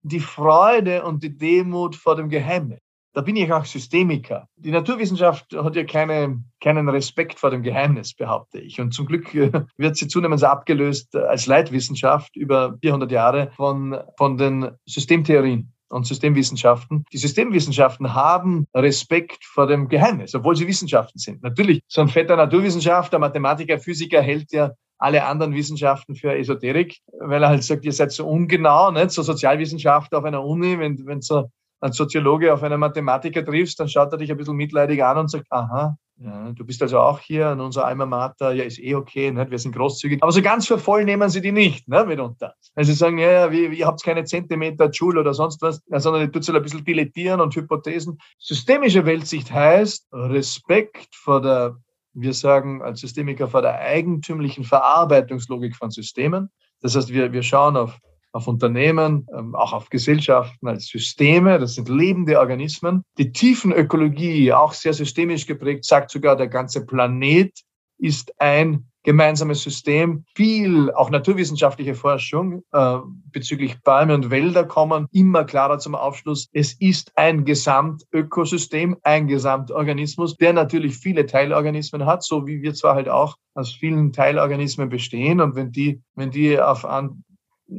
[0.04, 2.80] die Freude und die Demut vor dem Geheimnis.
[3.14, 4.48] Da bin ich auch Systemiker.
[4.56, 8.80] Die Naturwissenschaft hat ja keine, keinen Respekt vor dem Geheimnis, behaupte ich.
[8.80, 14.38] Und zum Glück äh, wird sie zunehmend abgelöst als Leitwissenschaft über 400 Jahre von, von
[14.38, 17.04] den Systemtheorien und Systemwissenschaften.
[17.12, 21.44] Die Systemwissenschaften haben Respekt vor dem Geheimnis, obwohl sie Wissenschaften sind.
[21.44, 27.44] Natürlich, so ein fetter Naturwissenschaftler, Mathematiker, Physiker hält ja alle anderen Wissenschaften für Esoterik, weil
[27.44, 29.12] er halt sagt, ihr seid so ungenau, nicht?
[29.12, 31.50] so Sozialwissenschaft auf einer Uni, wenn, wenn so
[31.82, 35.30] einen Soziologe auf einen Mathematiker triffst, dann schaut er dich ein bisschen mitleidig an und
[35.30, 38.94] sagt, aha, ja, du bist also auch hier an unserer Alma Mater, ja, ist eh
[38.94, 39.50] okay, nicht?
[39.50, 40.22] wir sind großzügig.
[40.22, 42.54] Aber so ganz für voll nehmen sie die nicht, ne, mitunter.
[42.76, 46.32] Also sie sagen, ja, wie, ihr habt keine Zentimeter Joule oder sonst was, sondern ihr
[46.32, 48.20] tut so ein bisschen dilettieren und Hypothesen.
[48.38, 51.78] Systemische Weltsicht heißt Respekt vor der,
[52.14, 56.52] wir sagen als Systemiker, vor der eigentümlichen Verarbeitungslogik von Systemen.
[56.82, 57.98] Das heißt, wir, wir schauen auf
[58.32, 61.60] auf Unternehmen, ähm, auch auf Gesellschaften als Systeme.
[61.60, 63.04] Das sind lebende Organismen.
[63.18, 67.52] Die Tiefenökologie, auch sehr systemisch geprägt, sagt sogar, der ganze Planet
[67.98, 70.26] ist ein gemeinsames System.
[70.36, 72.98] Viel auch naturwissenschaftliche Forschung äh,
[73.32, 76.48] bezüglich Bäume und Wälder kommen immer klarer zum Aufschluss.
[76.54, 82.96] Es ist ein Gesamtökosystem, ein Gesamtorganismus, der natürlich viele Teilorganismen hat, so wie wir zwar
[82.96, 85.42] halt auch aus vielen Teilorganismen bestehen.
[85.42, 87.24] Und wenn die, wenn die auf an,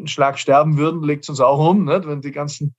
[0.04, 2.06] Schlag sterben würden, legt es uns auch um, nicht?
[2.06, 2.74] wenn die ganzen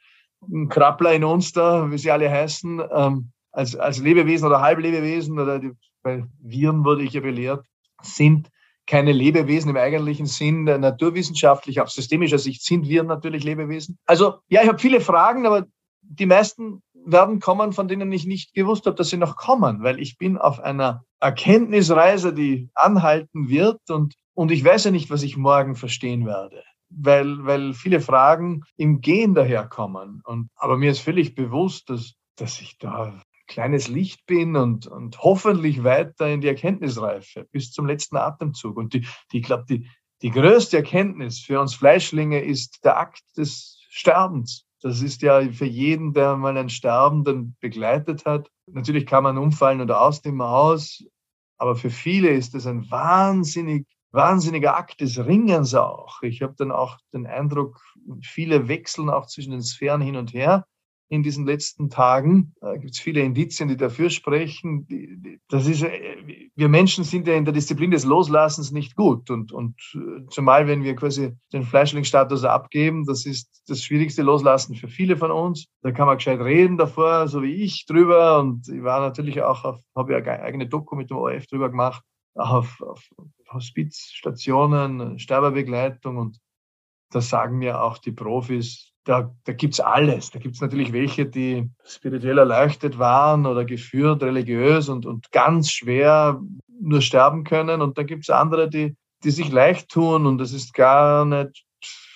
[0.70, 5.60] Krabbler in uns da, wie sie alle heißen, ähm, als, als Lebewesen oder Halblebewesen oder
[5.60, 5.72] die,
[6.02, 7.66] bei Viren wurde ich ja belehrt,
[8.02, 8.50] sind
[8.86, 13.98] keine Lebewesen im eigentlichen Sinn, naturwissenschaftlich, auf systemischer Sicht sind Viren natürlich Lebewesen.
[14.06, 15.68] Also ja, ich habe viele Fragen, aber
[16.02, 20.00] die meisten werden kommen, von denen ich nicht gewusst habe, dass sie noch kommen, weil
[20.00, 25.24] ich bin auf einer Erkenntnisreise, die anhalten wird und, und ich weiß ja nicht, was
[25.24, 26.64] ich morgen verstehen werde.
[26.96, 30.22] Weil, weil viele Fragen im Gehen daherkommen.
[30.26, 34.88] Und, aber mir ist völlig bewusst, dass, dass ich da ein kleines Licht bin und,
[34.88, 38.78] und hoffentlich weiter in die Erkenntnisreife bis zum letzten Atemzug.
[38.78, 39.90] Und die, die ich glaube, die,
[40.22, 44.66] die größte Erkenntnis für uns Fleischlinge ist der Akt des Sterbens.
[44.82, 48.50] Das ist ja für jeden, der mal einen Sterbenden begleitet hat.
[48.68, 51.04] Natürlich kann man umfallen oder aus dem Haus,
[51.58, 56.22] aber für viele ist es ein wahnsinnig, wahnsinniger Akt des Ringens auch.
[56.22, 57.82] Ich habe dann auch den Eindruck,
[58.22, 60.66] viele wechseln auch zwischen den Sphären hin und her
[61.10, 62.54] in diesen letzten Tagen.
[62.60, 64.88] Da gibt es viele Indizien, die dafür sprechen.
[65.48, 69.30] Das ist, äh, wir Menschen sind ja in der Disziplin des Loslassens nicht gut.
[69.30, 74.76] Und, und äh, zumal, wenn wir quasi den Fleischlingsstatus abgeben, das ist das schwierigste Loslassen
[74.76, 75.68] für viele von uns.
[75.84, 78.40] Da kann man gescheit reden davor, so wie ich drüber.
[78.40, 82.04] Und ich war natürlich auch auf, habe ja eigene Doku mit dem ORF drüber gemacht,
[82.36, 83.08] auf, auf
[83.54, 86.18] Hospizstationen, Sterberbegleitung.
[86.18, 86.40] Und
[87.12, 90.32] da sagen mir auch die Profis, da, da gibt es alles.
[90.32, 95.72] Da gibt es natürlich welche, die spirituell erleuchtet waren oder geführt, religiös und, und ganz
[95.72, 96.42] schwer
[96.80, 97.82] nur sterben können.
[97.82, 101.66] Und dann gibt es andere, die, die sich leicht tun und das ist gar nicht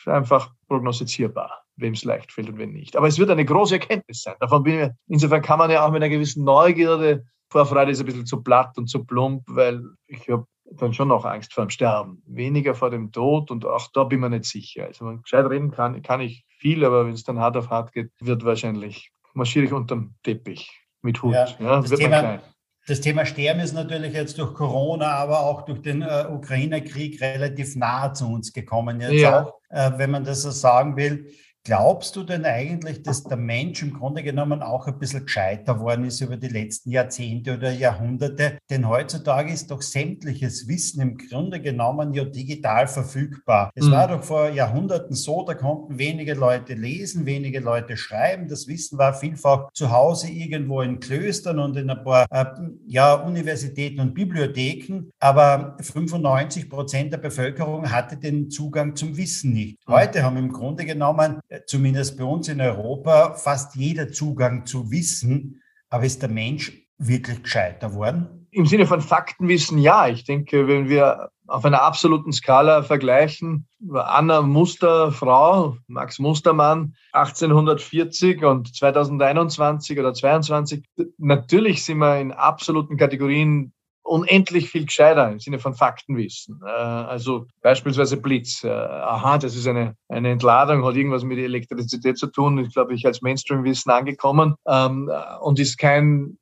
[0.06, 2.95] einfach prognostizierbar, wem es leicht fällt und wem nicht.
[2.95, 4.36] Aber es wird eine große Erkenntnis sein.
[4.39, 8.06] Davon bin ich, insofern kann man ja auch mit einer gewissen Neugierde, Vorfreude ist ein
[8.06, 11.69] bisschen zu platt und zu plump, weil ich habe dann schon auch Angst vor dem
[11.69, 12.21] Sterben.
[12.25, 14.86] Weniger vor dem Tod und auch da bin ich mir nicht sicher.
[14.86, 17.93] Also man gescheit reden kann, kann ich viel, aber wenn es dann hart auf hart
[17.93, 20.69] geht, wird wahrscheinlich marschiere ich unterm Teppich
[21.01, 21.34] mit Hut.
[21.34, 22.39] Ja, ja das, Thema,
[22.88, 27.75] das Thema Sterben ist natürlich jetzt durch Corona, aber auch durch den äh, Ukraine-Krieg relativ
[27.75, 28.99] nahe zu uns gekommen.
[28.99, 29.43] Jetzt ja.
[29.43, 31.32] auch, äh, wenn man das so sagen will.
[31.67, 36.06] Glaubst du denn eigentlich, dass der Mensch im Grunde genommen auch ein bisschen gescheiter worden
[36.06, 38.58] ist über die letzten Jahrzehnte oder Jahrhunderte?
[38.69, 43.69] Denn heutzutage ist doch sämtliches Wissen im Grunde genommen ja digital verfügbar.
[43.75, 43.91] Es mhm.
[43.91, 48.47] war doch vor Jahrhunderten so, da konnten wenige Leute lesen, wenige Leute schreiben.
[48.47, 52.45] Das Wissen war vielfach zu Hause irgendwo in Klöstern und in ein paar äh,
[52.88, 55.12] ja, Universitäten und Bibliotheken.
[55.19, 59.86] Aber 95 Prozent der Bevölkerung hatte den Zugang zum Wissen nicht.
[59.86, 59.93] Mhm.
[59.93, 65.62] Heute haben im Grunde genommen zumindest bei uns in Europa, fast jeder Zugang zu Wissen.
[65.89, 68.48] Aber ist der Mensch wirklich gescheiter worden?
[68.52, 70.08] Im Sinne von Faktenwissen, ja.
[70.08, 78.43] Ich denke, wenn wir auf einer absoluten Skala vergleichen, Anna Muster, Frau, Max Mustermann, 1840
[78.43, 80.84] und 2021 oder 2022,
[81.17, 83.74] natürlich sind wir in absoluten Kategorien
[84.08, 86.62] unendlich viel gescheiter im Sinne von Faktenwissen.
[86.65, 88.63] Äh, also beispielsweise Blitz.
[88.63, 92.93] Äh, aha, das ist eine, eine Entladung, hat irgendwas mit Elektrizität zu tun, ist, glaube
[92.93, 96.38] ich, als Mainstream-Wissen angekommen ähm, und ist kein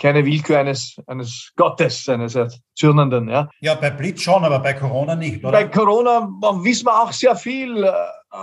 [0.00, 2.36] keine Willkür eines, eines Gottes, eines
[2.74, 3.28] Zürnenden.
[3.28, 3.48] Ja.
[3.60, 5.52] ja, bei Blitz schon, aber bei Corona nicht, oder?
[5.52, 6.28] Bei Corona
[6.62, 7.84] wissen wir auch sehr viel.
[7.84, 7.92] Äh,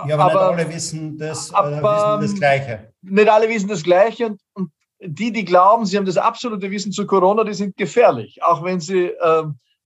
[0.08, 2.92] ja, aber, aber nicht alle wissen das, aber, wissen das Gleiche.
[3.02, 6.92] Nicht alle wissen das Gleiche und, und die, die glauben, sie haben das absolute Wissen
[6.92, 9.44] zu Corona, die sind gefährlich, auch wenn sie äh,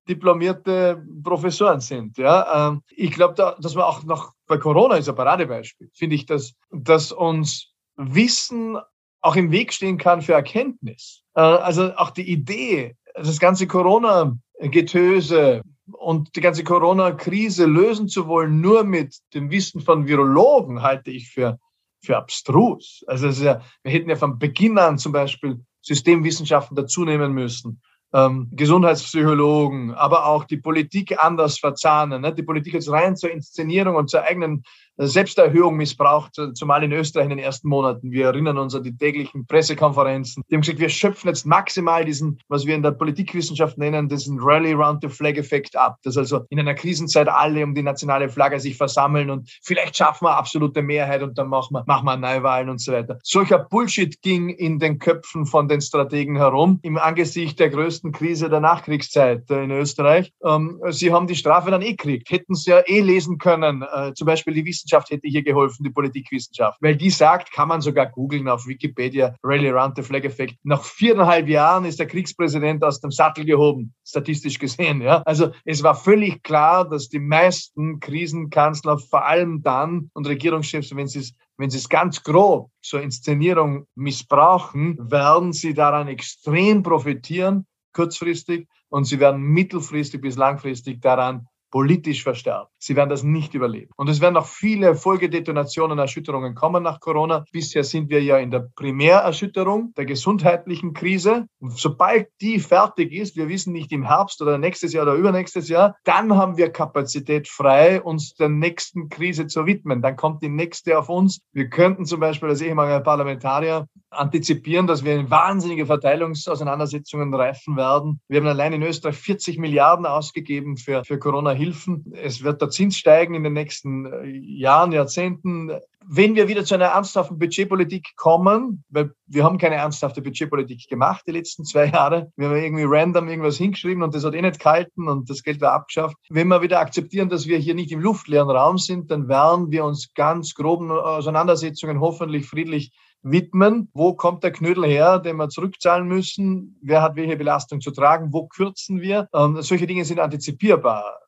[0.08, 2.18] diplomierte Professoren sind.
[2.18, 2.68] Ja?
[2.68, 6.26] Ähm, ich glaube, da, dass man auch noch bei Corona ist ein Paradebeispiel, finde ich,
[6.26, 8.78] dass, dass uns Wissen
[9.20, 11.22] auch im Weg stehen kann für Erkenntnis.
[11.34, 18.60] Äh, also auch die Idee, das ganze Corona-Getöse und die ganze Corona-Krise lösen zu wollen,
[18.60, 21.58] nur mit dem Wissen von Virologen, halte ich für
[22.00, 23.04] für abstrus.
[23.06, 27.80] Also ja, wir hätten ja von Beginn an zum Beispiel Systemwissenschaften dazunehmen müssen,
[28.12, 32.22] ähm, Gesundheitspsychologen, aber auch die Politik anders verzahnen.
[32.22, 32.34] Ne?
[32.34, 34.62] Die Politik jetzt rein zur Inszenierung und zur eigenen
[34.98, 38.10] Selbsterhöhung missbraucht, zumal in Österreich in den ersten Monaten.
[38.10, 40.42] Wir erinnern uns an die täglichen Pressekonferenzen.
[40.50, 44.38] Die haben gesagt, wir schöpfen jetzt maximal diesen, was wir in der Politikwissenschaft nennen, diesen
[44.40, 45.98] Rally Round the Flag Effekt ab.
[46.02, 50.24] Dass also in einer Krisenzeit alle um die nationale Flagge sich versammeln und vielleicht schaffen
[50.24, 53.18] wir absolute Mehrheit und dann machen wir, machen wir Neuwahlen und so weiter.
[53.22, 58.50] Solcher Bullshit ging in den Köpfen von den Strategen herum im Angesicht der größten Krise
[58.50, 60.32] der Nachkriegszeit in Österreich.
[60.44, 62.30] Ähm, sie haben die Strafe dann eh gekriegt.
[62.30, 65.84] Hätten sie ja eh lesen können, äh, zum Beispiel die Wissenschaft Wissenschaft hätte hier geholfen,
[65.84, 66.78] die Politikwissenschaft.
[66.80, 70.54] Weil die sagt, kann man sogar googeln auf Wikipedia, Rally Around the Flag Effect.
[70.62, 75.02] Nach viereinhalb Jahren ist der Kriegspräsident aus dem Sattel gehoben, statistisch gesehen.
[75.02, 75.22] Ja?
[75.26, 81.08] Also es war völlig klar, dass die meisten Krisenkanzler vor allem dann und Regierungschefs, wenn
[81.08, 87.66] sie es wenn sie es ganz grob zur Inszenierung missbrauchen, werden sie daran extrem profitieren,
[87.92, 92.70] kurzfristig, und sie werden mittelfristig bis langfristig daran politisch verstärkt.
[92.78, 93.90] Sie werden das nicht überleben.
[93.96, 97.44] Und es werden noch viele Folgedetonationen, Erschütterungen kommen nach Corona.
[97.52, 101.46] Bisher sind wir ja in der Primärerschütterung der gesundheitlichen Krise.
[101.60, 105.68] Und sobald die fertig ist, wir wissen nicht im Herbst oder nächstes Jahr oder übernächstes
[105.68, 110.02] Jahr, dann haben wir Kapazität frei, uns der nächsten Krise zu widmen.
[110.02, 111.40] Dann kommt die nächste auf uns.
[111.52, 118.20] Wir könnten zum Beispiel als ehemaliger Parlamentarier antizipieren, dass wir in wahnsinnige Verteilungsauseinandersetzungen reifen werden.
[118.28, 122.12] Wir haben allein in Österreich 40 Milliarden ausgegeben für, für Corona-Hilfen.
[122.14, 125.70] Es wird der Zins steigen in den nächsten äh, Jahren, Jahrzehnten.
[126.10, 131.24] Wenn wir wieder zu einer ernsthaften Budgetpolitik kommen, weil wir haben keine ernsthafte Budgetpolitik gemacht
[131.26, 134.58] die letzten zwei Jahre, wir haben irgendwie random irgendwas hingeschrieben und das hat eh nicht
[134.58, 136.16] gehalten und das Geld war abgeschafft.
[136.30, 139.84] Wenn wir wieder akzeptieren, dass wir hier nicht im luftleeren Raum sind, dann werden wir
[139.84, 142.92] uns ganz groben Auseinandersetzungen hoffentlich friedlich
[143.22, 143.90] widmen.
[143.92, 146.78] Wo kommt der Knödel her, den wir zurückzahlen müssen?
[146.82, 148.32] Wer hat welche Belastung zu tragen?
[148.32, 149.28] Wo kürzen wir?
[149.34, 151.20] Ähm, solche Dinge sind antizipierbar.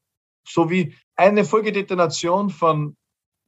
[0.50, 2.96] So wie eine Folgedetonation von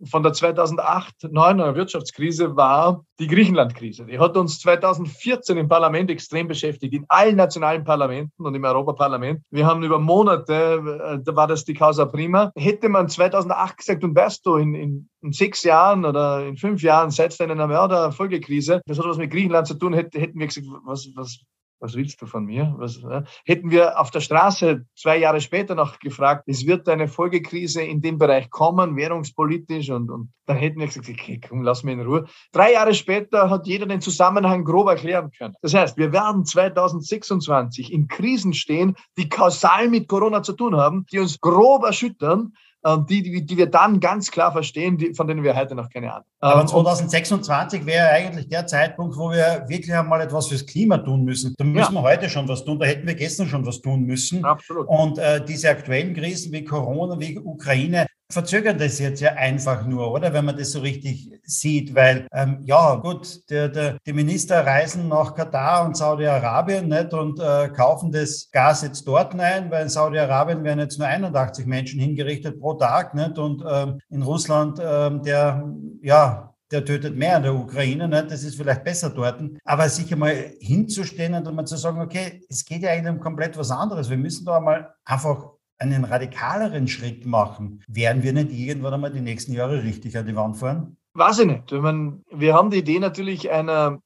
[0.04, 4.06] von der 2008-9er Wirtschaftskrise war die Griechenland-Krise.
[4.06, 9.42] Die hat uns 2014 im Parlament extrem beschäftigt, in allen nationalen Parlamenten und im Europaparlament.
[9.50, 12.52] Wir haben über Monate, äh, da war das die Causa Prima.
[12.56, 16.82] Hätte man 2008 gesagt, und weißt du, in, in, in sechs Jahren oder in fünf
[16.82, 21.08] Jahren seit einer Mörder-Folgekrise, das hat was mit Griechenland zu tun, hätten wir gesagt, was,
[21.14, 21.38] was,
[21.82, 22.74] was willst du von mir?
[22.78, 23.22] Was, äh?
[23.44, 28.00] Hätten wir auf der Straße zwei Jahre später noch gefragt, es wird eine Folgekrise in
[28.00, 32.00] dem Bereich kommen, währungspolitisch, und, und dann hätten wir gesagt, okay, komm, lass mich in
[32.00, 32.26] Ruhe.
[32.52, 35.54] Drei Jahre später hat jeder den Zusammenhang grob erklären können.
[35.60, 41.04] Das heißt, wir werden 2026 in Krisen stehen, die kausal mit Corona zu tun haben,
[41.12, 42.52] die uns grob erschüttern,
[42.84, 46.12] die, die, die wir dann ganz klar verstehen, die, von denen wir heute noch keine
[46.12, 46.52] Ahnung haben.
[46.52, 51.54] Aber 2026 wäre eigentlich der Zeitpunkt, wo wir wirklich einmal etwas fürs Klima tun müssen.
[51.56, 52.00] Da müssen ja.
[52.00, 54.44] wir heute schon was tun, da hätten wir gestern schon was tun müssen.
[54.44, 54.88] Absolut.
[54.88, 60.10] Und äh, diese aktuellen Krisen wie Corona, wie Ukraine, verzögern das jetzt ja einfach nur,
[60.12, 60.32] oder?
[60.32, 65.08] Wenn man das so richtig sieht, weil, ähm, ja, gut, der, der, die Minister reisen
[65.08, 69.88] nach Katar und Saudi-Arabien nicht und äh, kaufen das Gas jetzt dort ein, weil in
[69.88, 75.22] Saudi-Arabien werden jetzt nur 81 Menschen hingerichtet pro Tag nicht und ähm, in Russland, ähm,
[75.22, 75.64] der,
[76.02, 78.30] ja, der tötet mehr in der Ukraine, nicht?
[78.30, 79.40] das ist vielleicht besser dort.
[79.64, 83.56] Aber sich einmal hinzustellen und mal zu sagen, okay, es geht ja eigentlich um komplett
[83.58, 84.08] was anderes.
[84.08, 85.50] Wir müssen da mal einfach
[85.82, 90.36] einen radikaleren Schritt machen, werden wir nicht irgendwann einmal die nächsten Jahre richtig an die
[90.36, 90.96] Wand fahren?
[91.14, 91.72] Weiß ich nicht.
[91.72, 94.00] Meine, wir haben die Idee natürlich einer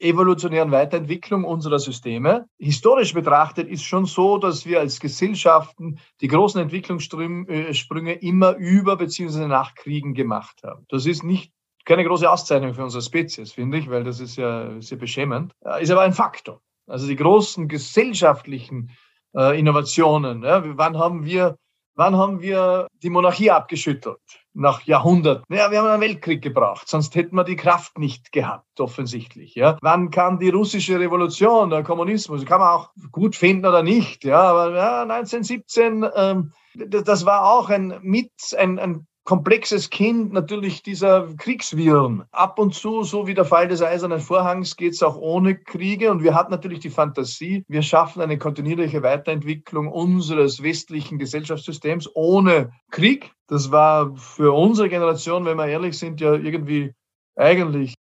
[0.00, 2.46] evolutionären Weiterentwicklung unserer Systeme.
[2.58, 9.46] Historisch betrachtet ist schon so, dass wir als Gesellschaften die großen Entwicklungssprünge immer über bzw.
[9.46, 10.84] nach Kriegen gemacht haben.
[10.88, 11.52] Das ist nicht
[11.84, 15.52] keine große Auszeichnung für unsere Spezies, finde ich, weil das ist ja sehr beschämend.
[15.80, 16.60] Ist aber ein Faktor.
[16.86, 18.90] Also die großen gesellschaftlichen
[19.36, 20.42] äh, Innovationen.
[20.42, 20.62] Ja?
[20.64, 21.56] Wann haben wir
[21.96, 24.18] Wann haben wir die Monarchie abgeschüttelt?
[24.52, 25.44] Nach Jahrhunderten.
[25.48, 29.54] Ja, wir haben einen Weltkrieg gebraucht, sonst hätten wir die Kraft nicht gehabt, offensichtlich.
[29.54, 29.78] Ja.
[29.80, 32.44] Wann kam die russische Revolution, der Kommunismus?
[32.44, 34.24] Kann man auch gut finden oder nicht.
[34.24, 40.82] Ja, aber ja, 1917, ähm, das war auch ein mit ein, ein komplexes Kind natürlich
[40.82, 42.24] dieser Kriegsviren.
[42.30, 46.10] Ab und zu, so wie der Fall des Eisernen Vorhangs, geht es auch ohne Kriege.
[46.10, 52.72] Und wir hatten natürlich die Fantasie, wir schaffen eine kontinuierliche Weiterentwicklung unseres westlichen Gesellschaftssystems ohne
[52.90, 53.32] Krieg.
[53.46, 56.92] Das war für unsere Generation, wenn wir ehrlich sind, ja irgendwie
[57.36, 57.94] eigentlich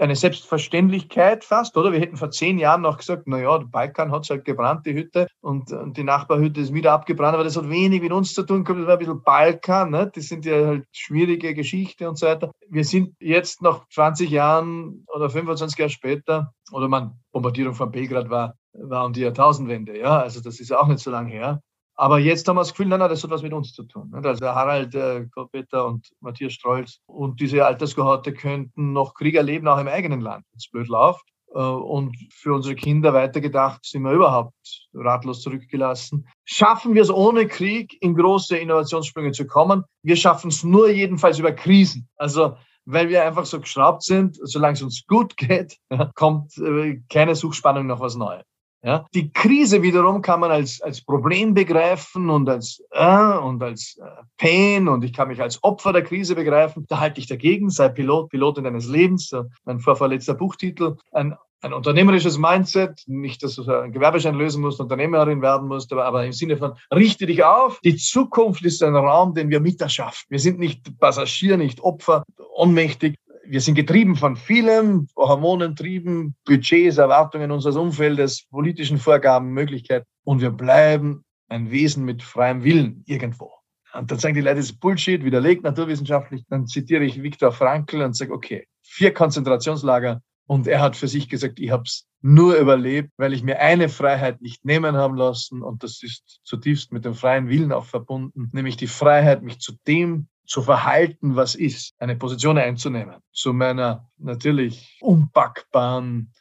[0.00, 1.92] eine Selbstverständlichkeit fast, oder?
[1.92, 4.94] Wir hätten vor zehn Jahren noch gesagt, na ja, der Balkan hat halt gebrannt, die
[4.94, 8.42] Hütte, und, und, die Nachbarhütte ist wieder abgebrannt, aber das hat wenig mit uns zu
[8.42, 10.10] tun gehabt, das war ein bisschen Balkan, ne?
[10.14, 12.50] das sind ja halt schwierige Geschichte und so weiter.
[12.68, 18.30] Wir sind jetzt nach 20 Jahren oder 25 Jahre später, oder man, Bombardierung von Belgrad
[18.30, 21.60] war, war um die Jahrtausendwende, ja, also das ist auch nicht so lange her.
[22.00, 24.12] Aber jetzt haben wir das Gefühl, nein, nein, das hat was mit uns zu tun.
[24.14, 25.26] Also Harald äh,
[25.72, 30.58] und Matthias Strolz und diese Alterskohorte könnten noch Krieg erleben, auch im eigenen Land, wenn
[30.58, 31.24] es blöd läuft.
[31.52, 34.54] Äh, und für unsere Kinder weitergedacht sind wir überhaupt
[34.94, 36.28] ratlos zurückgelassen.
[36.44, 39.82] Schaffen wir es ohne Krieg in große Innovationssprünge zu kommen?
[40.04, 42.08] Wir schaffen es nur jedenfalls über Krisen.
[42.16, 42.54] Also
[42.90, 45.76] weil wir einfach so geschraubt sind, solange es uns gut geht,
[46.14, 48.44] kommt äh, keine Suchspannung nach was Neues.
[48.82, 49.06] Ja?
[49.12, 54.22] Die Krise wiederum kann man als, als Problem begreifen und als, äh, und als äh,
[54.36, 56.86] Pain und ich kann mich als Opfer der Krise begreifen.
[56.88, 60.96] Da halte ich dagegen, sei Pilot, Pilotin deines Lebens, mein vorvorletzter Buchtitel.
[61.12, 66.04] Ein, ein unternehmerisches Mindset, nicht, dass du einen Gewerbeschein lösen musst, Unternehmerin werden musst, aber,
[66.04, 67.80] aber im Sinne von, richte dich auf.
[67.80, 70.26] Die Zukunft ist ein Raum, den wir miterschaffen.
[70.28, 72.22] Wir sind nicht Passagier, nicht Opfer,
[72.54, 73.16] ohnmächtig,
[73.50, 80.06] wir sind getrieben von vielem, Hormonen trieben, Budgets, Erwartungen unseres Umfeldes, politischen Vorgaben, Möglichkeiten.
[80.24, 83.52] Und wir bleiben ein Wesen mit freiem Willen irgendwo.
[83.94, 86.44] Und dann sagen die Leute, das ist Bullshit, widerlegt naturwissenschaftlich.
[86.48, 90.20] Dann zitiere ich Viktor Frankl und sage, okay, vier Konzentrationslager.
[90.46, 93.88] Und er hat für sich gesagt, ich habe es nur überlebt, weil ich mir eine
[93.88, 95.62] Freiheit nicht nehmen haben lassen.
[95.62, 99.72] Und das ist zutiefst mit dem freien Willen auch verbunden, nämlich die Freiheit, mich zu
[99.86, 103.16] dem zu verhalten, was ist, eine Position einzunehmen.
[103.32, 106.32] Zu meiner natürlich unpackbaren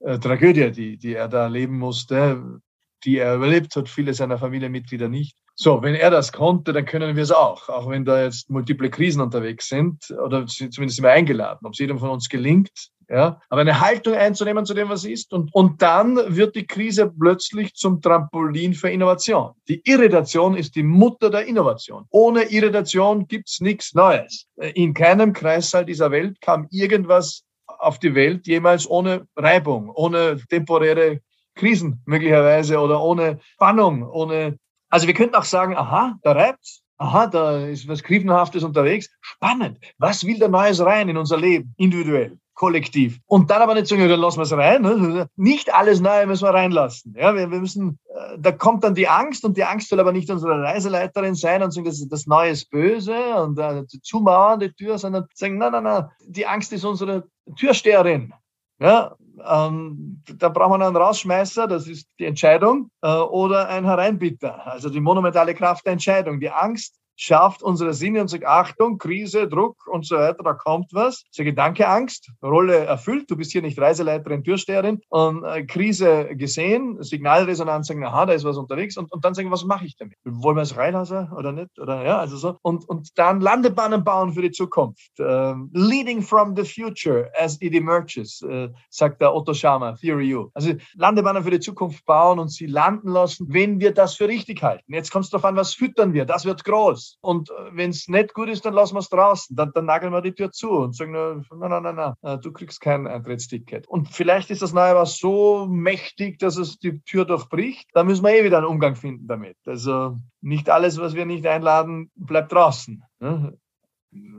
[0.00, 2.60] äh, Tragödie, die, die er da erleben musste,
[3.04, 5.36] die er überlebt hat, viele seiner Familienmitglieder nicht.
[5.54, 8.90] So, wenn er das konnte, dann können wir es auch, auch wenn da jetzt multiple
[8.90, 13.40] Krisen unterwegs sind oder zumindest sind wir eingeladen, ob es jedem von uns gelingt, ja,
[13.48, 15.32] aber eine Haltung einzunehmen zu dem, was ist.
[15.32, 19.52] Und, und dann wird die Krise plötzlich zum Trampolin für Innovation.
[19.68, 22.06] Die Irritation ist die Mutter der Innovation.
[22.10, 24.46] Ohne Irritation gibt's nichts Neues.
[24.74, 31.20] In keinem Kreissaal dieser Welt kam irgendwas auf die Welt jemals ohne Reibung, ohne temporäre
[31.54, 34.58] Krisen möglicherweise oder ohne Spannung, ohne.
[34.88, 36.82] Also wir könnten auch sagen, aha, da reibt's.
[36.96, 39.10] Aha, da ist was Krisenhaftes unterwegs.
[39.20, 39.78] Spannend.
[39.98, 42.38] Was will da Neues rein in unser Leben, individuell?
[42.54, 43.18] Kollektiv.
[43.26, 44.82] Und dann aber nicht sagen, ja, dann lassen wir es rein.
[44.82, 45.28] Ne?
[45.36, 47.14] Nicht alles Neue müssen wir reinlassen.
[47.18, 50.12] Ja, wir, wir müssen, äh, da kommt dann die Angst und die Angst soll aber
[50.12, 54.72] nicht unsere Reiseleiterin sein und sagen, das, das Neue ist böse und äh, zumauern die
[54.72, 57.24] Tür, sondern sagen, nein, nein, nein, die Angst ist unsere
[57.56, 58.32] Türsteherin.
[58.80, 64.66] Ja, ähm, da brauchen wir einen Rausschmeißer, das ist die Entscheidung, äh, oder ein Hereinbitter,
[64.66, 66.40] also die monumentale Kraft der Entscheidung.
[66.40, 70.92] Die Angst schafft unsere Sinne und sagt, Achtung, Krise, Druck und so weiter, da kommt
[70.92, 71.24] was.
[71.30, 76.34] Ich sage, danke, Angst, Rolle erfüllt, du bist hier nicht Reiseleiterin, Türsteherin und äh, Krise
[76.34, 79.96] gesehen, Signalresonanz sagen, aha, da ist was unterwegs und, und dann sagen, was mache ich
[79.96, 80.16] damit?
[80.24, 81.78] Wollen wir es reinlassen oder nicht?
[81.78, 82.56] Oder ja, also so.
[82.62, 85.12] Und, und dann Landebahnen bauen für die Zukunft.
[85.18, 90.50] Ähm, leading from the future as it emerges, äh, sagt der Otto Schama, Theory U.
[90.54, 94.62] Also Landebahnen für die Zukunft bauen und sie landen lassen, wenn wir das für richtig
[94.62, 94.92] halten.
[94.92, 97.18] Jetzt kommt es darauf an, was füttern wir, das wird groß aus.
[97.20, 99.54] Und äh, wenn es nicht gut ist, dann lassen wir es draußen.
[99.56, 102.80] Dann, dann nageln wir die Tür zu und sagen, nein, nein, nein, nein, du kriegst
[102.80, 103.86] kein Eintrittsticket.
[103.88, 107.88] Und vielleicht ist das Neue was so mächtig, dass es die Tür durchbricht.
[107.92, 109.56] Da müssen wir eh wieder einen Umgang finden damit.
[109.66, 113.02] Also nicht alles, was wir nicht einladen, bleibt draußen.
[113.20, 113.56] Ne?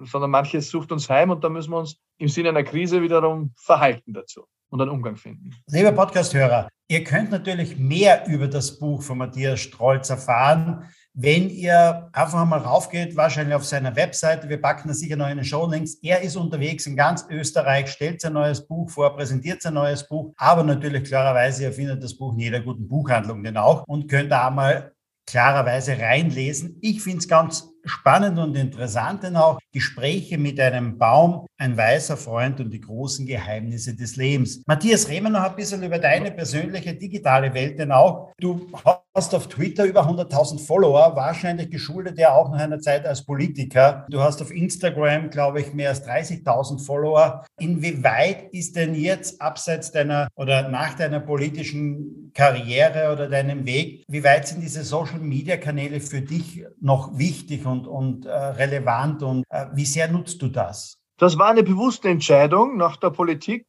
[0.04, 3.54] Sondern manches sucht uns heim und da müssen wir uns im Sinne einer Krise wiederum
[3.58, 5.54] verhalten dazu und einen Umgang finden.
[5.68, 12.10] Lieber Podcast-Hörer, ihr könnt natürlich mehr über das Buch von Matthias Strolz erfahren wenn ihr
[12.12, 15.96] einfach mal raufgeht, wahrscheinlich auf seiner Webseite, wir packen das sicher noch in den Showlinks.
[16.02, 20.34] Er ist unterwegs in ganz Österreich, stellt sein neues Buch vor, präsentiert sein neues Buch,
[20.36, 24.32] aber natürlich klarerweise, ihr findet das Buch in jeder guten Buchhandlung denn auch und könnt
[24.32, 24.92] da mal
[25.26, 26.78] klarerweise reinlesen.
[26.82, 32.18] Ich finde es ganz spannend und interessant, denn auch Gespräche mit einem Baum, ein weißer
[32.18, 34.64] Freund und die großen Geheimnisse des Lebens.
[34.68, 38.68] Matthias, wir noch ein bisschen über deine persönliche digitale Welt, denn auch du
[39.16, 44.06] hast auf Twitter über 100.000 Follower, wahrscheinlich geschuldet ja auch nach einer Zeit als Politiker.
[44.10, 47.46] Du hast auf Instagram, glaube ich, mehr als 30.000 Follower.
[47.58, 54.24] Inwieweit ist denn jetzt abseits deiner oder nach deiner politischen Karriere oder deinem Weg, wie
[54.24, 59.86] weit sind diese Social-Media-Kanäle für dich noch wichtig und, und äh, relevant und äh, wie
[59.86, 60.98] sehr nutzt du das?
[61.18, 63.66] Das war eine bewusste Entscheidung nach der Politik.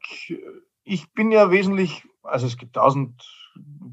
[0.83, 3.23] Ich bin ja wesentlich, also es gibt tausend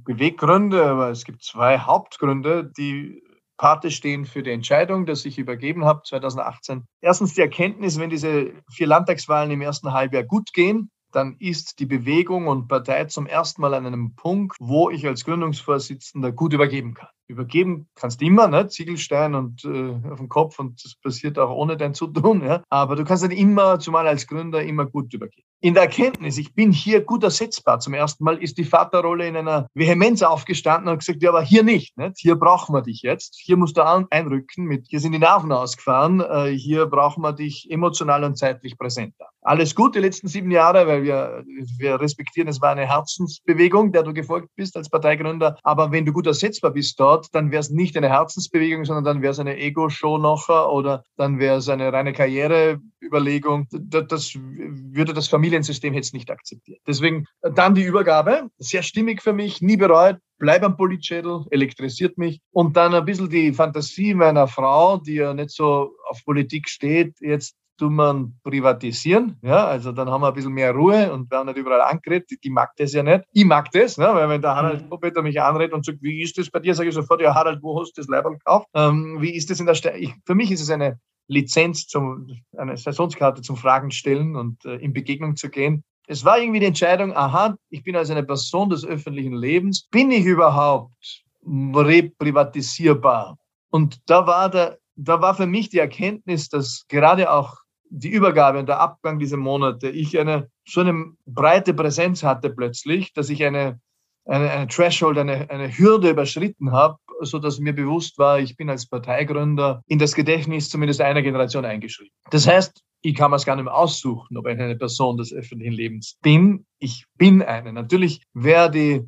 [0.05, 3.23] Beweggründe, aber es gibt zwei Hauptgründe, die
[3.57, 6.85] Pate stehen für die Entscheidung, dass ich übergeben habe 2018.
[7.01, 11.85] Erstens die Erkenntnis, wenn diese vier Landtagswahlen im ersten Halbjahr gut gehen, dann ist die
[11.85, 16.95] Bewegung und Partei zum ersten Mal an einem Punkt, wo ich als Gründungsvorsitzender gut übergeben
[16.95, 17.09] kann.
[17.27, 18.67] Übergeben kannst immer, ne?
[18.67, 22.63] Ziegelstein und äh, auf dem Kopf und das passiert auch ohne dein Zutun, ja?
[22.69, 25.47] aber du kannst dann immer, zumal als Gründer, immer gut übergeben.
[25.61, 29.37] In der Erkenntnis, ich bin hier gut ersetzbar zum ersten Mal, ist die Vaterrolle in
[29.37, 32.17] einer Vehemenz aufgestanden und gesagt, ja, aber hier nicht, nicht?
[32.17, 36.19] hier brauchen wir dich jetzt, hier musst du einrücken, mit, hier sind die Nerven ausgefahren,
[36.19, 39.32] äh, hier brauchen wir dich emotional und zeitlich präsenter.
[39.43, 41.43] Alles gut die letzten sieben Jahre, weil wir,
[41.77, 46.13] wir respektieren, es war eine Herzensbewegung, der du gefolgt bist als Parteigründer, aber wenn du
[46.13, 49.57] gut ersetzbar bist dort, dann wäre es nicht eine Herzensbewegung, sondern dann wäre es eine
[49.57, 53.67] Ego-Show noch oder dann wäre es eine reine Karriereüberlegung.
[53.71, 56.79] Das, das würde das Familie Familiensystem es nicht akzeptiert.
[56.87, 62.41] Deswegen dann die Übergabe, sehr stimmig für mich, nie bereut, bleib am Politschädel, elektrisiert mich.
[62.51, 67.13] Und dann ein bisschen die Fantasie meiner Frau, die ja nicht so auf Politik steht,
[67.19, 69.37] jetzt tun wir privatisieren.
[69.41, 72.29] Ja, also dann haben wir ein bisschen mehr Ruhe und werden nicht überall angeredet.
[72.31, 73.23] Die, die mag das ja nicht.
[73.33, 74.07] Ich mag das, ne?
[74.13, 75.27] weil wenn der Harald Poppeter mhm.
[75.27, 77.79] mich anredet und sagt, wie ist das bei dir, sage ich sofort, ja Harald, wo
[77.79, 78.67] hast du das Leiberl gekauft?
[78.73, 79.95] Ähm, wie ist das in der Stadt?
[80.25, 84.93] Für mich ist es eine Lizenz, zum, eine Saisonskarte zum Fragen stellen und äh, in
[84.93, 85.83] Begegnung zu gehen.
[86.07, 89.87] Es war irgendwie die Entscheidung, aha, ich bin also eine Person des öffentlichen Lebens.
[89.89, 93.37] Bin ich überhaupt reprivatisierbar.
[93.69, 97.62] Und da war, der, da war für mich die Erkenntnis, dass gerade auch
[97.95, 103.13] die Übergabe und der Abgang dieser Monate ich eine so eine breite Präsenz hatte plötzlich,
[103.13, 103.79] dass ich eine,
[104.25, 108.69] eine, eine Threshold, eine, eine Hürde überschritten habe, so dass mir bewusst war, ich bin
[108.69, 112.11] als Parteigründer in das Gedächtnis zumindest einer Generation eingeschrieben.
[112.31, 115.31] Das heißt, ich kann mir es gar nicht mehr aussuchen, ob ich eine Person des
[115.31, 116.65] öffentlichen Lebens bin.
[116.79, 117.73] Ich bin eine.
[117.73, 119.03] Natürlich wäre die,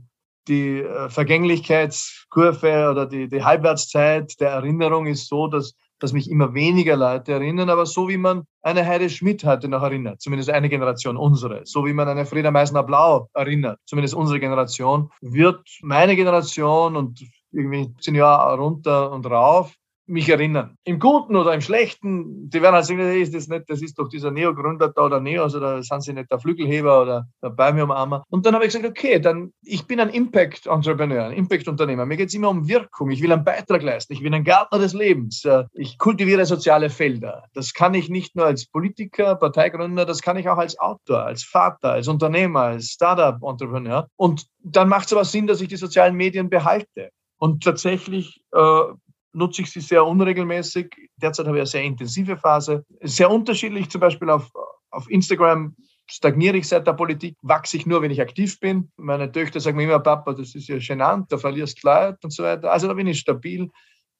[0.48, 6.54] die äh, Vergänglichkeitskurve oder die, die Halbwertszeit der Erinnerung ist so, dass dass mich immer
[6.54, 10.70] weniger Leute erinnern, aber so wie man eine Heide Schmidt heute noch erinnert, zumindest eine
[10.70, 16.96] Generation unsere, so wie man eine Frieda Meissner-Blau erinnert, zumindest unsere Generation, wird meine Generation
[16.96, 19.74] und irgendwie zehn Jahre runter und rauf
[20.08, 20.78] mich erinnern.
[20.84, 23.98] Im Guten oder im Schlechten, die werden halt sagen, hey, ist das nicht, das ist
[23.98, 28.24] doch dieser Neo-Gründer da oder Neos oder sind sie nicht der Flügelheber oder der Bäume
[28.30, 32.06] Und dann habe ich gesagt, okay, dann ich bin ein Impact-Entrepreneur, ein Impact-Unternehmer.
[32.06, 33.10] Mir geht es immer um Wirkung.
[33.10, 34.14] Ich will einen Beitrag leisten.
[34.14, 35.44] Ich bin ein Gärtner des Lebens.
[35.74, 37.46] Ich kultiviere soziale Felder.
[37.54, 41.44] Das kann ich nicht nur als Politiker, Parteigründer, das kann ich auch als Autor, als
[41.44, 44.08] Vater, als Unternehmer, als Startup-Entrepreneur.
[44.16, 47.10] Und dann macht es aber Sinn, dass ich die sozialen Medien behalte.
[47.38, 48.82] Und tatsächlich äh,
[49.36, 50.96] nutze ich sie sehr unregelmäßig.
[51.18, 52.86] Derzeit habe ich eine sehr intensive Phase.
[53.02, 54.52] Sehr unterschiedlich, zum Beispiel auf,
[54.90, 55.76] auf Instagram
[56.08, 58.92] stagniere ich seit der Politik, wachse ich nur, wenn ich aktiv bin.
[58.98, 62.44] Meine Töchter sagen mir immer, Papa, das ist ja genannt, da verlierst Leute und so
[62.44, 62.72] weiter.
[62.72, 63.70] Also da bin ich stabil.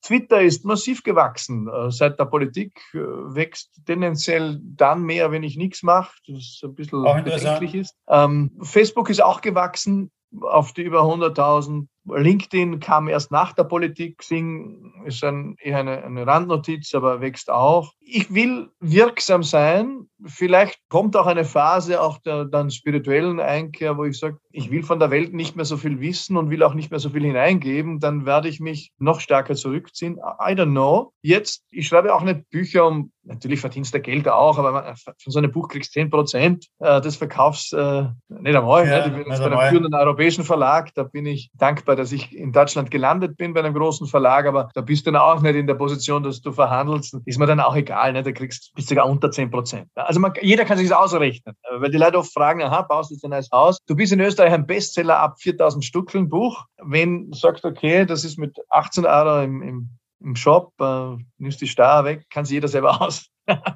[0.02, 5.58] Twitter ist massiv gewachsen äh, seit der Politik, äh, wächst tendenziell dann mehr, wenn ich
[5.58, 7.96] nichts mache, das ein bisschen bedenklich ist.
[8.08, 10.12] Ähm, Facebook ist auch gewachsen
[10.42, 14.22] auf die über 100.000 LinkedIn kam erst nach der Politik.
[14.22, 17.94] Sing ist ein, eher eine, eine Randnotiz, aber wächst auch.
[18.00, 20.08] Ich will wirksam sein.
[20.24, 24.84] Vielleicht kommt auch eine Phase auch der dann spirituellen Einkehr, wo ich sage, ich will
[24.84, 27.24] von der Welt nicht mehr so viel wissen und will auch nicht mehr so viel
[27.24, 28.00] hineingeben.
[28.00, 30.18] Dann werde ich mich noch stärker zurückziehen.
[30.18, 31.12] I don't know.
[31.22, 35.40] Jetzt, ich schreibe auch nicht Bücher, um natürlich verdienst du Geld auch, aber von so
[35.40, 38.88] einem Buch kriegst du 10 Prozent äh, des Verkaufs, äh, nicht einmal.
[38.88, 39.08] Ja, ne?
[39.08, 42.52] Ich bin jetzt bei einem führenden europäischen Verlag, da bin ich dankbar, dass ich in
[42.52, 45.68] Deutschland gelandet bin bei einem großen Verlag, aber da bist du dann auch nicht in
[45.68, 47.18] der Position, dass du verhandelst.
[47.26, 48.24] Ist mir dann auch egal, ne?
[48.24, 49.88] da kriegst du sogar unter 10 Prozent.
[49.96, 53.16] Also man, jeder kann sich das ausrechnen, weil die Leute oft fragen, aha, baust du
[53.16, 53.78] jetzt ein neues Haus?
[53.88, 56.66] Du bist in Österreich ein Bestseller ab 4000 Stückeln Buch.
[56.84, 59.90] Wenn du sagst, okay, das ist mit 18 Euro im, im
[60.26, 63.30] im Shop, äh, nimmst die Steuer weg, kann sich jeder selber aus.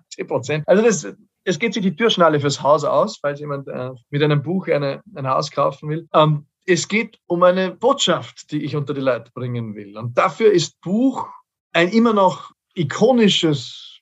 [0.09, 0.67] 10 Prozent.
[0.67, 1.07] Also das,
[1.43, 5.01] es geht sich die Türschnalle fürs Haus aus, falls jemand äh, mit einem Buch eine,
[5.15, 6.07] ein Haus kaufen will.
[6.13, 9.97] Ähm, es geht um eine Botschaft, die ich unter die Leute bringen will.
[9.97, 11.27] Und dafür ist Buch
[11.73, 13.99] ein immer noch ikonisches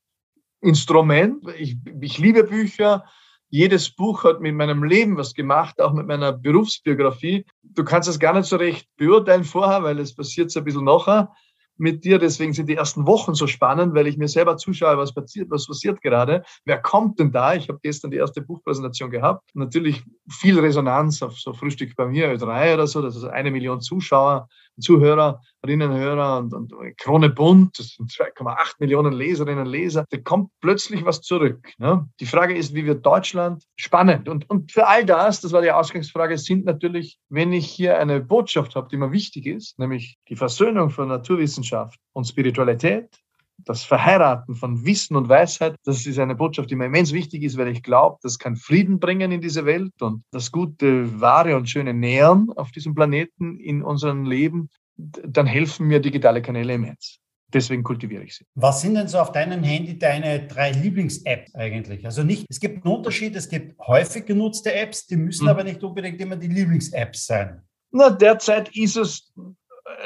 [0.62, 1.48] Instrument.
[1.58, 3.06] Ich, ich liebe Bücher.
[3.50, 7.46] Jedes Buch hat mit meinem Leben was gemacht, auch mit meiner Berufsbiografie.
[7.64, 10.84] Du kannst es gar nicht so recht beurteilen vorher, weil es passiert so ein bisschen
[10.84, 11.32] nachher
[11.80, 12.20] mit dir.
[12.20, 15.68] Deswegen sind die ersten Wochen so spannend, weil ich mir selber zuschaue, was passiert, was
[15.68, 16.44] passiert gerade.
[16.66, 17.56] Wer kommt denn da?
[17.56, 19.50] Ich habe gestern die erste Buchpräsentation gehabt.
[19.54, 23.02] Natürlich viel Resonanz auf so Frühstück bei mir, Ö3 oder so.
[23.02, 24.48] Das ist eine Million Zuschauer.
[24.80, 30.52] Zuhörerinnen, Hörer und, und Krone Bunt, das sind 2,8 Millionen Leserinnen und Leser, da kommt
[30.62, 31.72] plötzlich was zurück.
[31.78, 32.08] Ne?
[32.20, 34.30] Die Frage ist, wie wird Deutschland spannend?
[34.30, 38.20] Und, und für all das, das war die Ausgangsfrage, sind natürlich, wenn ich hier eine
[38.20, 43.10] Botschaft habe, die mir wichtig ist, nämlich die Versöhnung von Naturwissenschaft und Spiritualität,
[43.58, 47.58] das Verheiraten von Wissen und Weisheit, das ist eine Botschaft, die mir immens wichtig ist,
[47.58, 51.70] weil ich glaube, das kann Frieden bringen in diese Welt und das gute, wahre und
[51.70, 57.20] schöne Nähern auf diesem Planeten in unserem Leben, dann helfen mir digitale Kanäle immens.
[57.54, 58.46] Deswegen kultiviere ich sie.
[58.56, 62.06] Was sind denn so auf deinem Handy deine drei Lieblings-Apps eigentlich?
[62.06, 65.50] Also nicht, es gibt einen Unterschied, es gibt häufig genutzte Apps, die müssen hm.
[65.50, 67.62] aber nicht unbedingt immer die Lieblings-Apps sein.
[67.92, 69.32] Na, derzeit ist es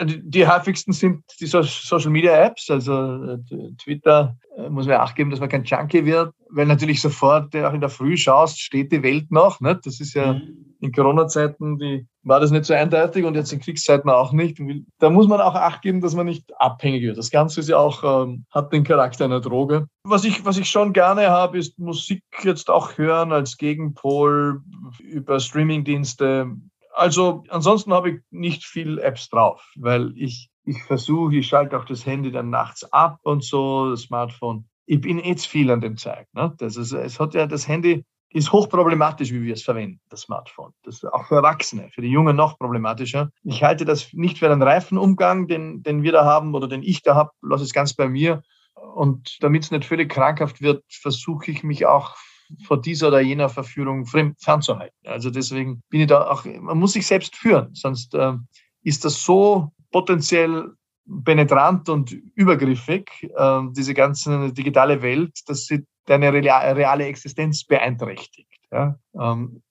[0.03, 3.37] die häufigsten sind die Social Media Apps, also äh,
[3.77, 7.73] Twitter äh, muss man acht geben, dass man kein Junkie wird, weil natürlich sofort auch
[7.73, 9.59] in der Früh schaust, steht die Welt noch.
[9.59, 9.79] Ne?
[9.83, 10.75] Das ist ja mhm.
[10.79, 14.61] in Corona-Zeiten, die war das nicht so eindeutig und jetzt in Kriegszeiten auch nicht.
[14.99, 17.17] Da muss man auch acht geben, dass man nicht abhängig wird.
[17.17, 19.87] Das Ganze ist ja auch, ähm, hat den Charakter einer Droge.
[20.03, 24.61] Was ich, was ich schon gerne habe, ist Musik jetzt auch hören als Gegenpol
[24.99, 26.51] über Streamingdienste
[26.93, 31.85] also ansonsten habe ich nicht viel Apps drauf, weil ich, ich versuche, ich schalte auch
[31.85, 34.65] das Handy dann nachts ab und so, das Smartphone.
[34.85, 36.27] Ich bin jetzt viel an dem Zeug.
[36.33, 36.53] Ne?
[36.57, 40.71] Das ist, es hat ja das Handy ist hochproblematisch, wie wir es verwenden, das Smartphone.
[40.83, 43.29] Das ist auch für Erwachsene, für die Jungen noch problematischer.
[43.43, 46.83] Ich halte das nicht für einen reifen Umgang, den, den wir da haben oder den
[46.83, 48.41] ich da habe, lasse es ganz bei mir.
[48.95, 52.15] Und damit es nicht völlig krankhaft wird, versuche ich mich auch
[52.65, 54.95] vor dieser oder jener Verführung fernzuhalten.
[55.05, 58.33] Also deswegen bin ich da auch, man muss sich selbst führen, sonst äh,
[58.83, 60.71] ist das so potenziell
[61.25, 68.49] penetrant und übergriffig, äh, diese ganze digitale Welt, dass sie deine reale Existenz beeinträchtigt.
[68.71, 68.97] Ja?
[69.19, 69.61] Ähm,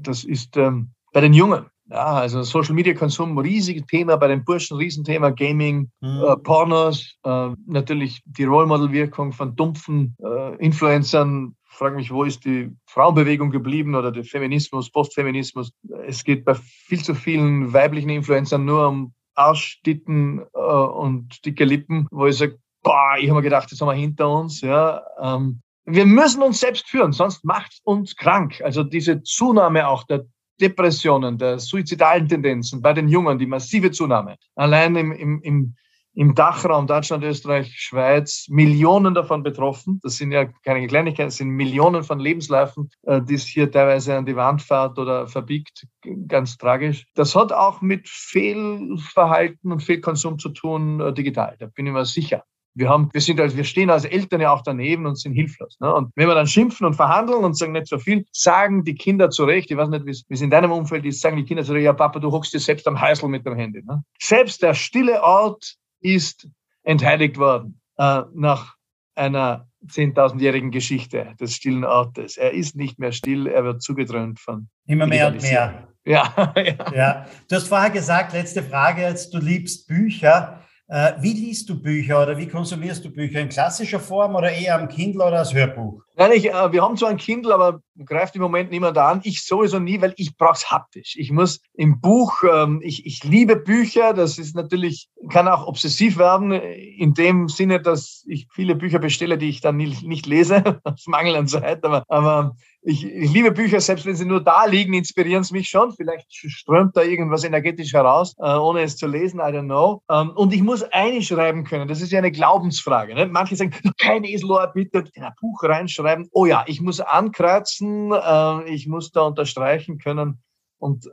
[0.00, 1.66] das ist ähm, bei den Jungen.
[1.90, 6.22] Ja, also Social Media Konsum, riesiges Thema bei den Burschen, Riesenthema, Gaming, mhm.
[6.24, 11.56] äh, Pornos, äh, natürlich die Role Model Wirkung von dumpfen äh, Influencern.
[11.80, 15.72] Frage mich, wo ist die Frauenbewegung geblieben oder der Feminismus, Postfeminismus?
[16.06, 22.06] Es geht bei viel zu vielen weiblichen Influencern nur um Arschtitten äh, und dicke Lippen,
[22.10, 24.60] wo ich sage, boah, ich habe mir gedacht, das haben wir hinter uns.
[24.60, 28.60] Ja, ähm, wir müssen uns selbst führen, sonst macht es uns krank.
[28.62, 30.26] Also diese Zunahme auch der
[30.60, 34.36] Depressionen, der suizidalen Tendenzen bei den Jungen, die massive Zunahme.
[34.54, 35.74] Allein im, im, im,
[36.14, 40.00] im Dachraum Deutschland, Österreich, Schweiz, Millionen davon betroffen.
[40.02, 44.16] Das sind ja keine Kleinigkeiten, das sind Millionen von Lebensläufen, äh, die es hier teilweise
[44.16, 45.86] an die Wand fährt oder verbiegt.
[46.26, 47.06] Ganz tragisch.
[47.14, 51.56] Das hat auch mit Fehlverhalten und Fehlkonsum zu tun, äh, digital.
[51.58, 52.44] Da bin ich mir sicher.
[52.74, 55.76] Wir, haben, wir, sind als, wir stehen als Eltern ja auch daneben und sind hilflos.
[55.80, 55.92] Ne?
[55.92, 59.28] Und wenn wir dann schimpfen und verhandeln und sagen nicht so viel, sagen die Kinder
[59.30, 61.92] zurecht, ich weiß nicht, wie es in deinem Umfeld ist, sagen die Kinder zurecht, ja
[61.92, 63.82] Papa, du hockst dir selbst am Heißel mit dem Handy.
[63.82, 64.04] Ne?
[64.20, 66.48] Selbst der stille Ort ist
[66.82, 68.76] entheiligt worden äh, nach
[69.14, 72.36] einer 10.000-jährigen Geschichte des stillen Ortes.
[72.36, 74.68] Er ist nicht mehr still, er wird zugedröhnt von.
[74.86, 75.88] Immer mehr und mehr.
[76.04, 76.92] Ja, ja.
[76.94, 77.26] ja.
[77.48, 80.62] Du hast vorher gesagt, letzte Frage jetzt, du liebst Bücher.
[80.88, 83.40] Äh, wie liest du Bücher oder wie konsumierst du Bücher?
[83.40, 86.02] In klassischer Form oder eher am Kindle oder als Hörbuch?
[86.20, 89.22] Nein, ich, äh, wir haben zwar ein Kindle, aber greift im Moment niemand an.
[89.24, 91.16] Ich sowieso nie, weil ich brauche es haptisch.
[91.16, 96.18] Ich muss im Buch, ähm, ich, ich liebe Bücher, das ist natürlich, kann auch obsessiv
[96.18, 100.80] werden, in dem Sinne, dass ich viele Bücher bestelle, die ich dann nicht, nicht lese,
[100.84, 104.64] aus Mangel an Zeit, aber, aber ich, ich, liebe Bücher, selbst wenn sie nur da
[104.64, 105.92] liegen, inspirieren sie mich schon.
[105.92, 110.02] Vielleicht strömt da irgendwas energetisch heraus, äh, ohne es zu lesen, I don't know.
[110.10, 111.88] Ähm, und ich muss einschreiben können.
[111.88, 113.14] Das ist ja eine Glaubensfrage.
[113.14, 113.26] Ne?
[113.26, 118.12] Manche sagen, kein Eselohr, bitte in ein Buch reinschreiben schreiben, oh ja, ich muss ankreuzen,
[118.12, 120.42] äh, ich muss da unterstreichen können.
[120.78, 121.10] Und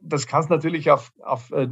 [0.00, 1.68] das kannst natürlich auf, auf äh,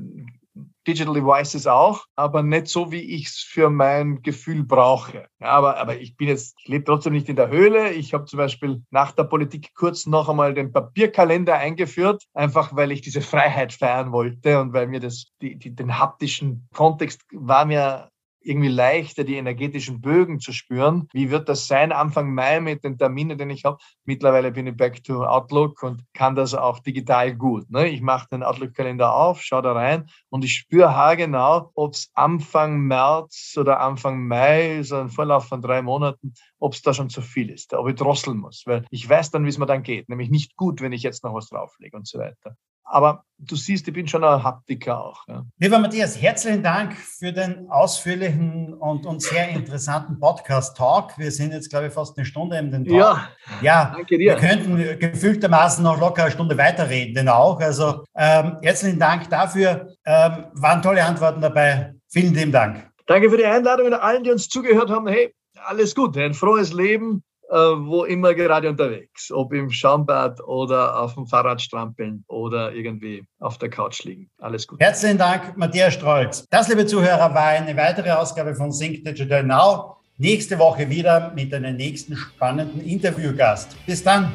[0.86, 5.26] Digital Devices auch, aber nicht so, wie ich es für mein Gefühl brauche.
[5.40, 7.92] Ja, aber, aber ich bin jetzt, ich lebe trotzdem nicht in der Höhle.
[7.92, 12.92] Ich habe zum Beispiel nach der Politik kurz noch einmal den Papierkalender eingeführt, einfach weil
[12.92, 17.64] ich diese Freiheit feiern wollte und weil mir das, die, die, den haptischen Kontext war
[17.64, 18.11] mir
[18.44, 21.08] irgendwie leichter, die energetischen Bögen zu spüren.
[21.12, 23.78] Wie wird das sein Anfang Mai mit den Terminen, den ich habe?
[24.04, 27.70] Mittlerweile bin ich back to Outlook und kann das auch digital gut.
[27.70, 27.88] Ne?
[27.88, 32.80] Ich mache den Outlook-Kalender auf, schaue da rein und ich spüre haargenau, ob es Anfang
[32.80, 37.22] März oder Anfang Mai, so ein Vorlauf von drei Monaten, ob es da schon zu
[37.22, 38.62] viel ist, ob ich drosseln muss.
[38.66, 40.08] Weil ich weiß dann, wie es mir dann geht.
[40.08, 42.56] Nämlich nicht gut, wenn ich jetzt noch was drauflege und so weiter.
[42.84, 45.26] Aber du siehst, ich bin schon ein Haptiker auch.
[45.28, 45.44] Ja.
[45.58, 51.18] Lieber Matthias, herzlichen Dank für den ausführlichen und, und sehr interessanten Podcast-Talk.
[51.18, 52.96] Wir sind jetzt, glaube ich, fast eine Stunde in den Talk.
[52.96, 53.28] Ja,
[53.60, 54.32] ja danke dir.
[54.32, 57.60] Wir könnten gefühltermaßen noch locker eine Stunde weiterreden, denn auch.
[57.60, 59.94] Also ähm, herzlichen Dank dafür.
[60.04, 61.94] Ähm, waren tolle Antworten dabei.
[62.08, 62.88] Vielen lieben Dank.
[63.06, 65.06] Danke für die Einladung und allen, die uns zugehört haben.
[65.08, 65.34] Hey,
[65.66, 67.22] alles Gute, ein frohes Leben
[67.52, 73.58] wo immer gerade unterwegs, ob im Schaumbad oder auf dem Fahrrad strampeln oder irgendwie auf
[73.58, 74.30] der Couch liegen.
[74.38, 74.80] Alles gut.
[74.80, 76.46] Herzlichen Dank, Matthias Strolz.
[76.48, 79.96] Das, liebe Zuhörer, war eine weitere Ausgabe von Sync Digital Now.
[80.16, 83.76] Nächste Woche wieder mit einem nächsten spannenden Interviewgast.
[83.86, 84.32] Bis dann.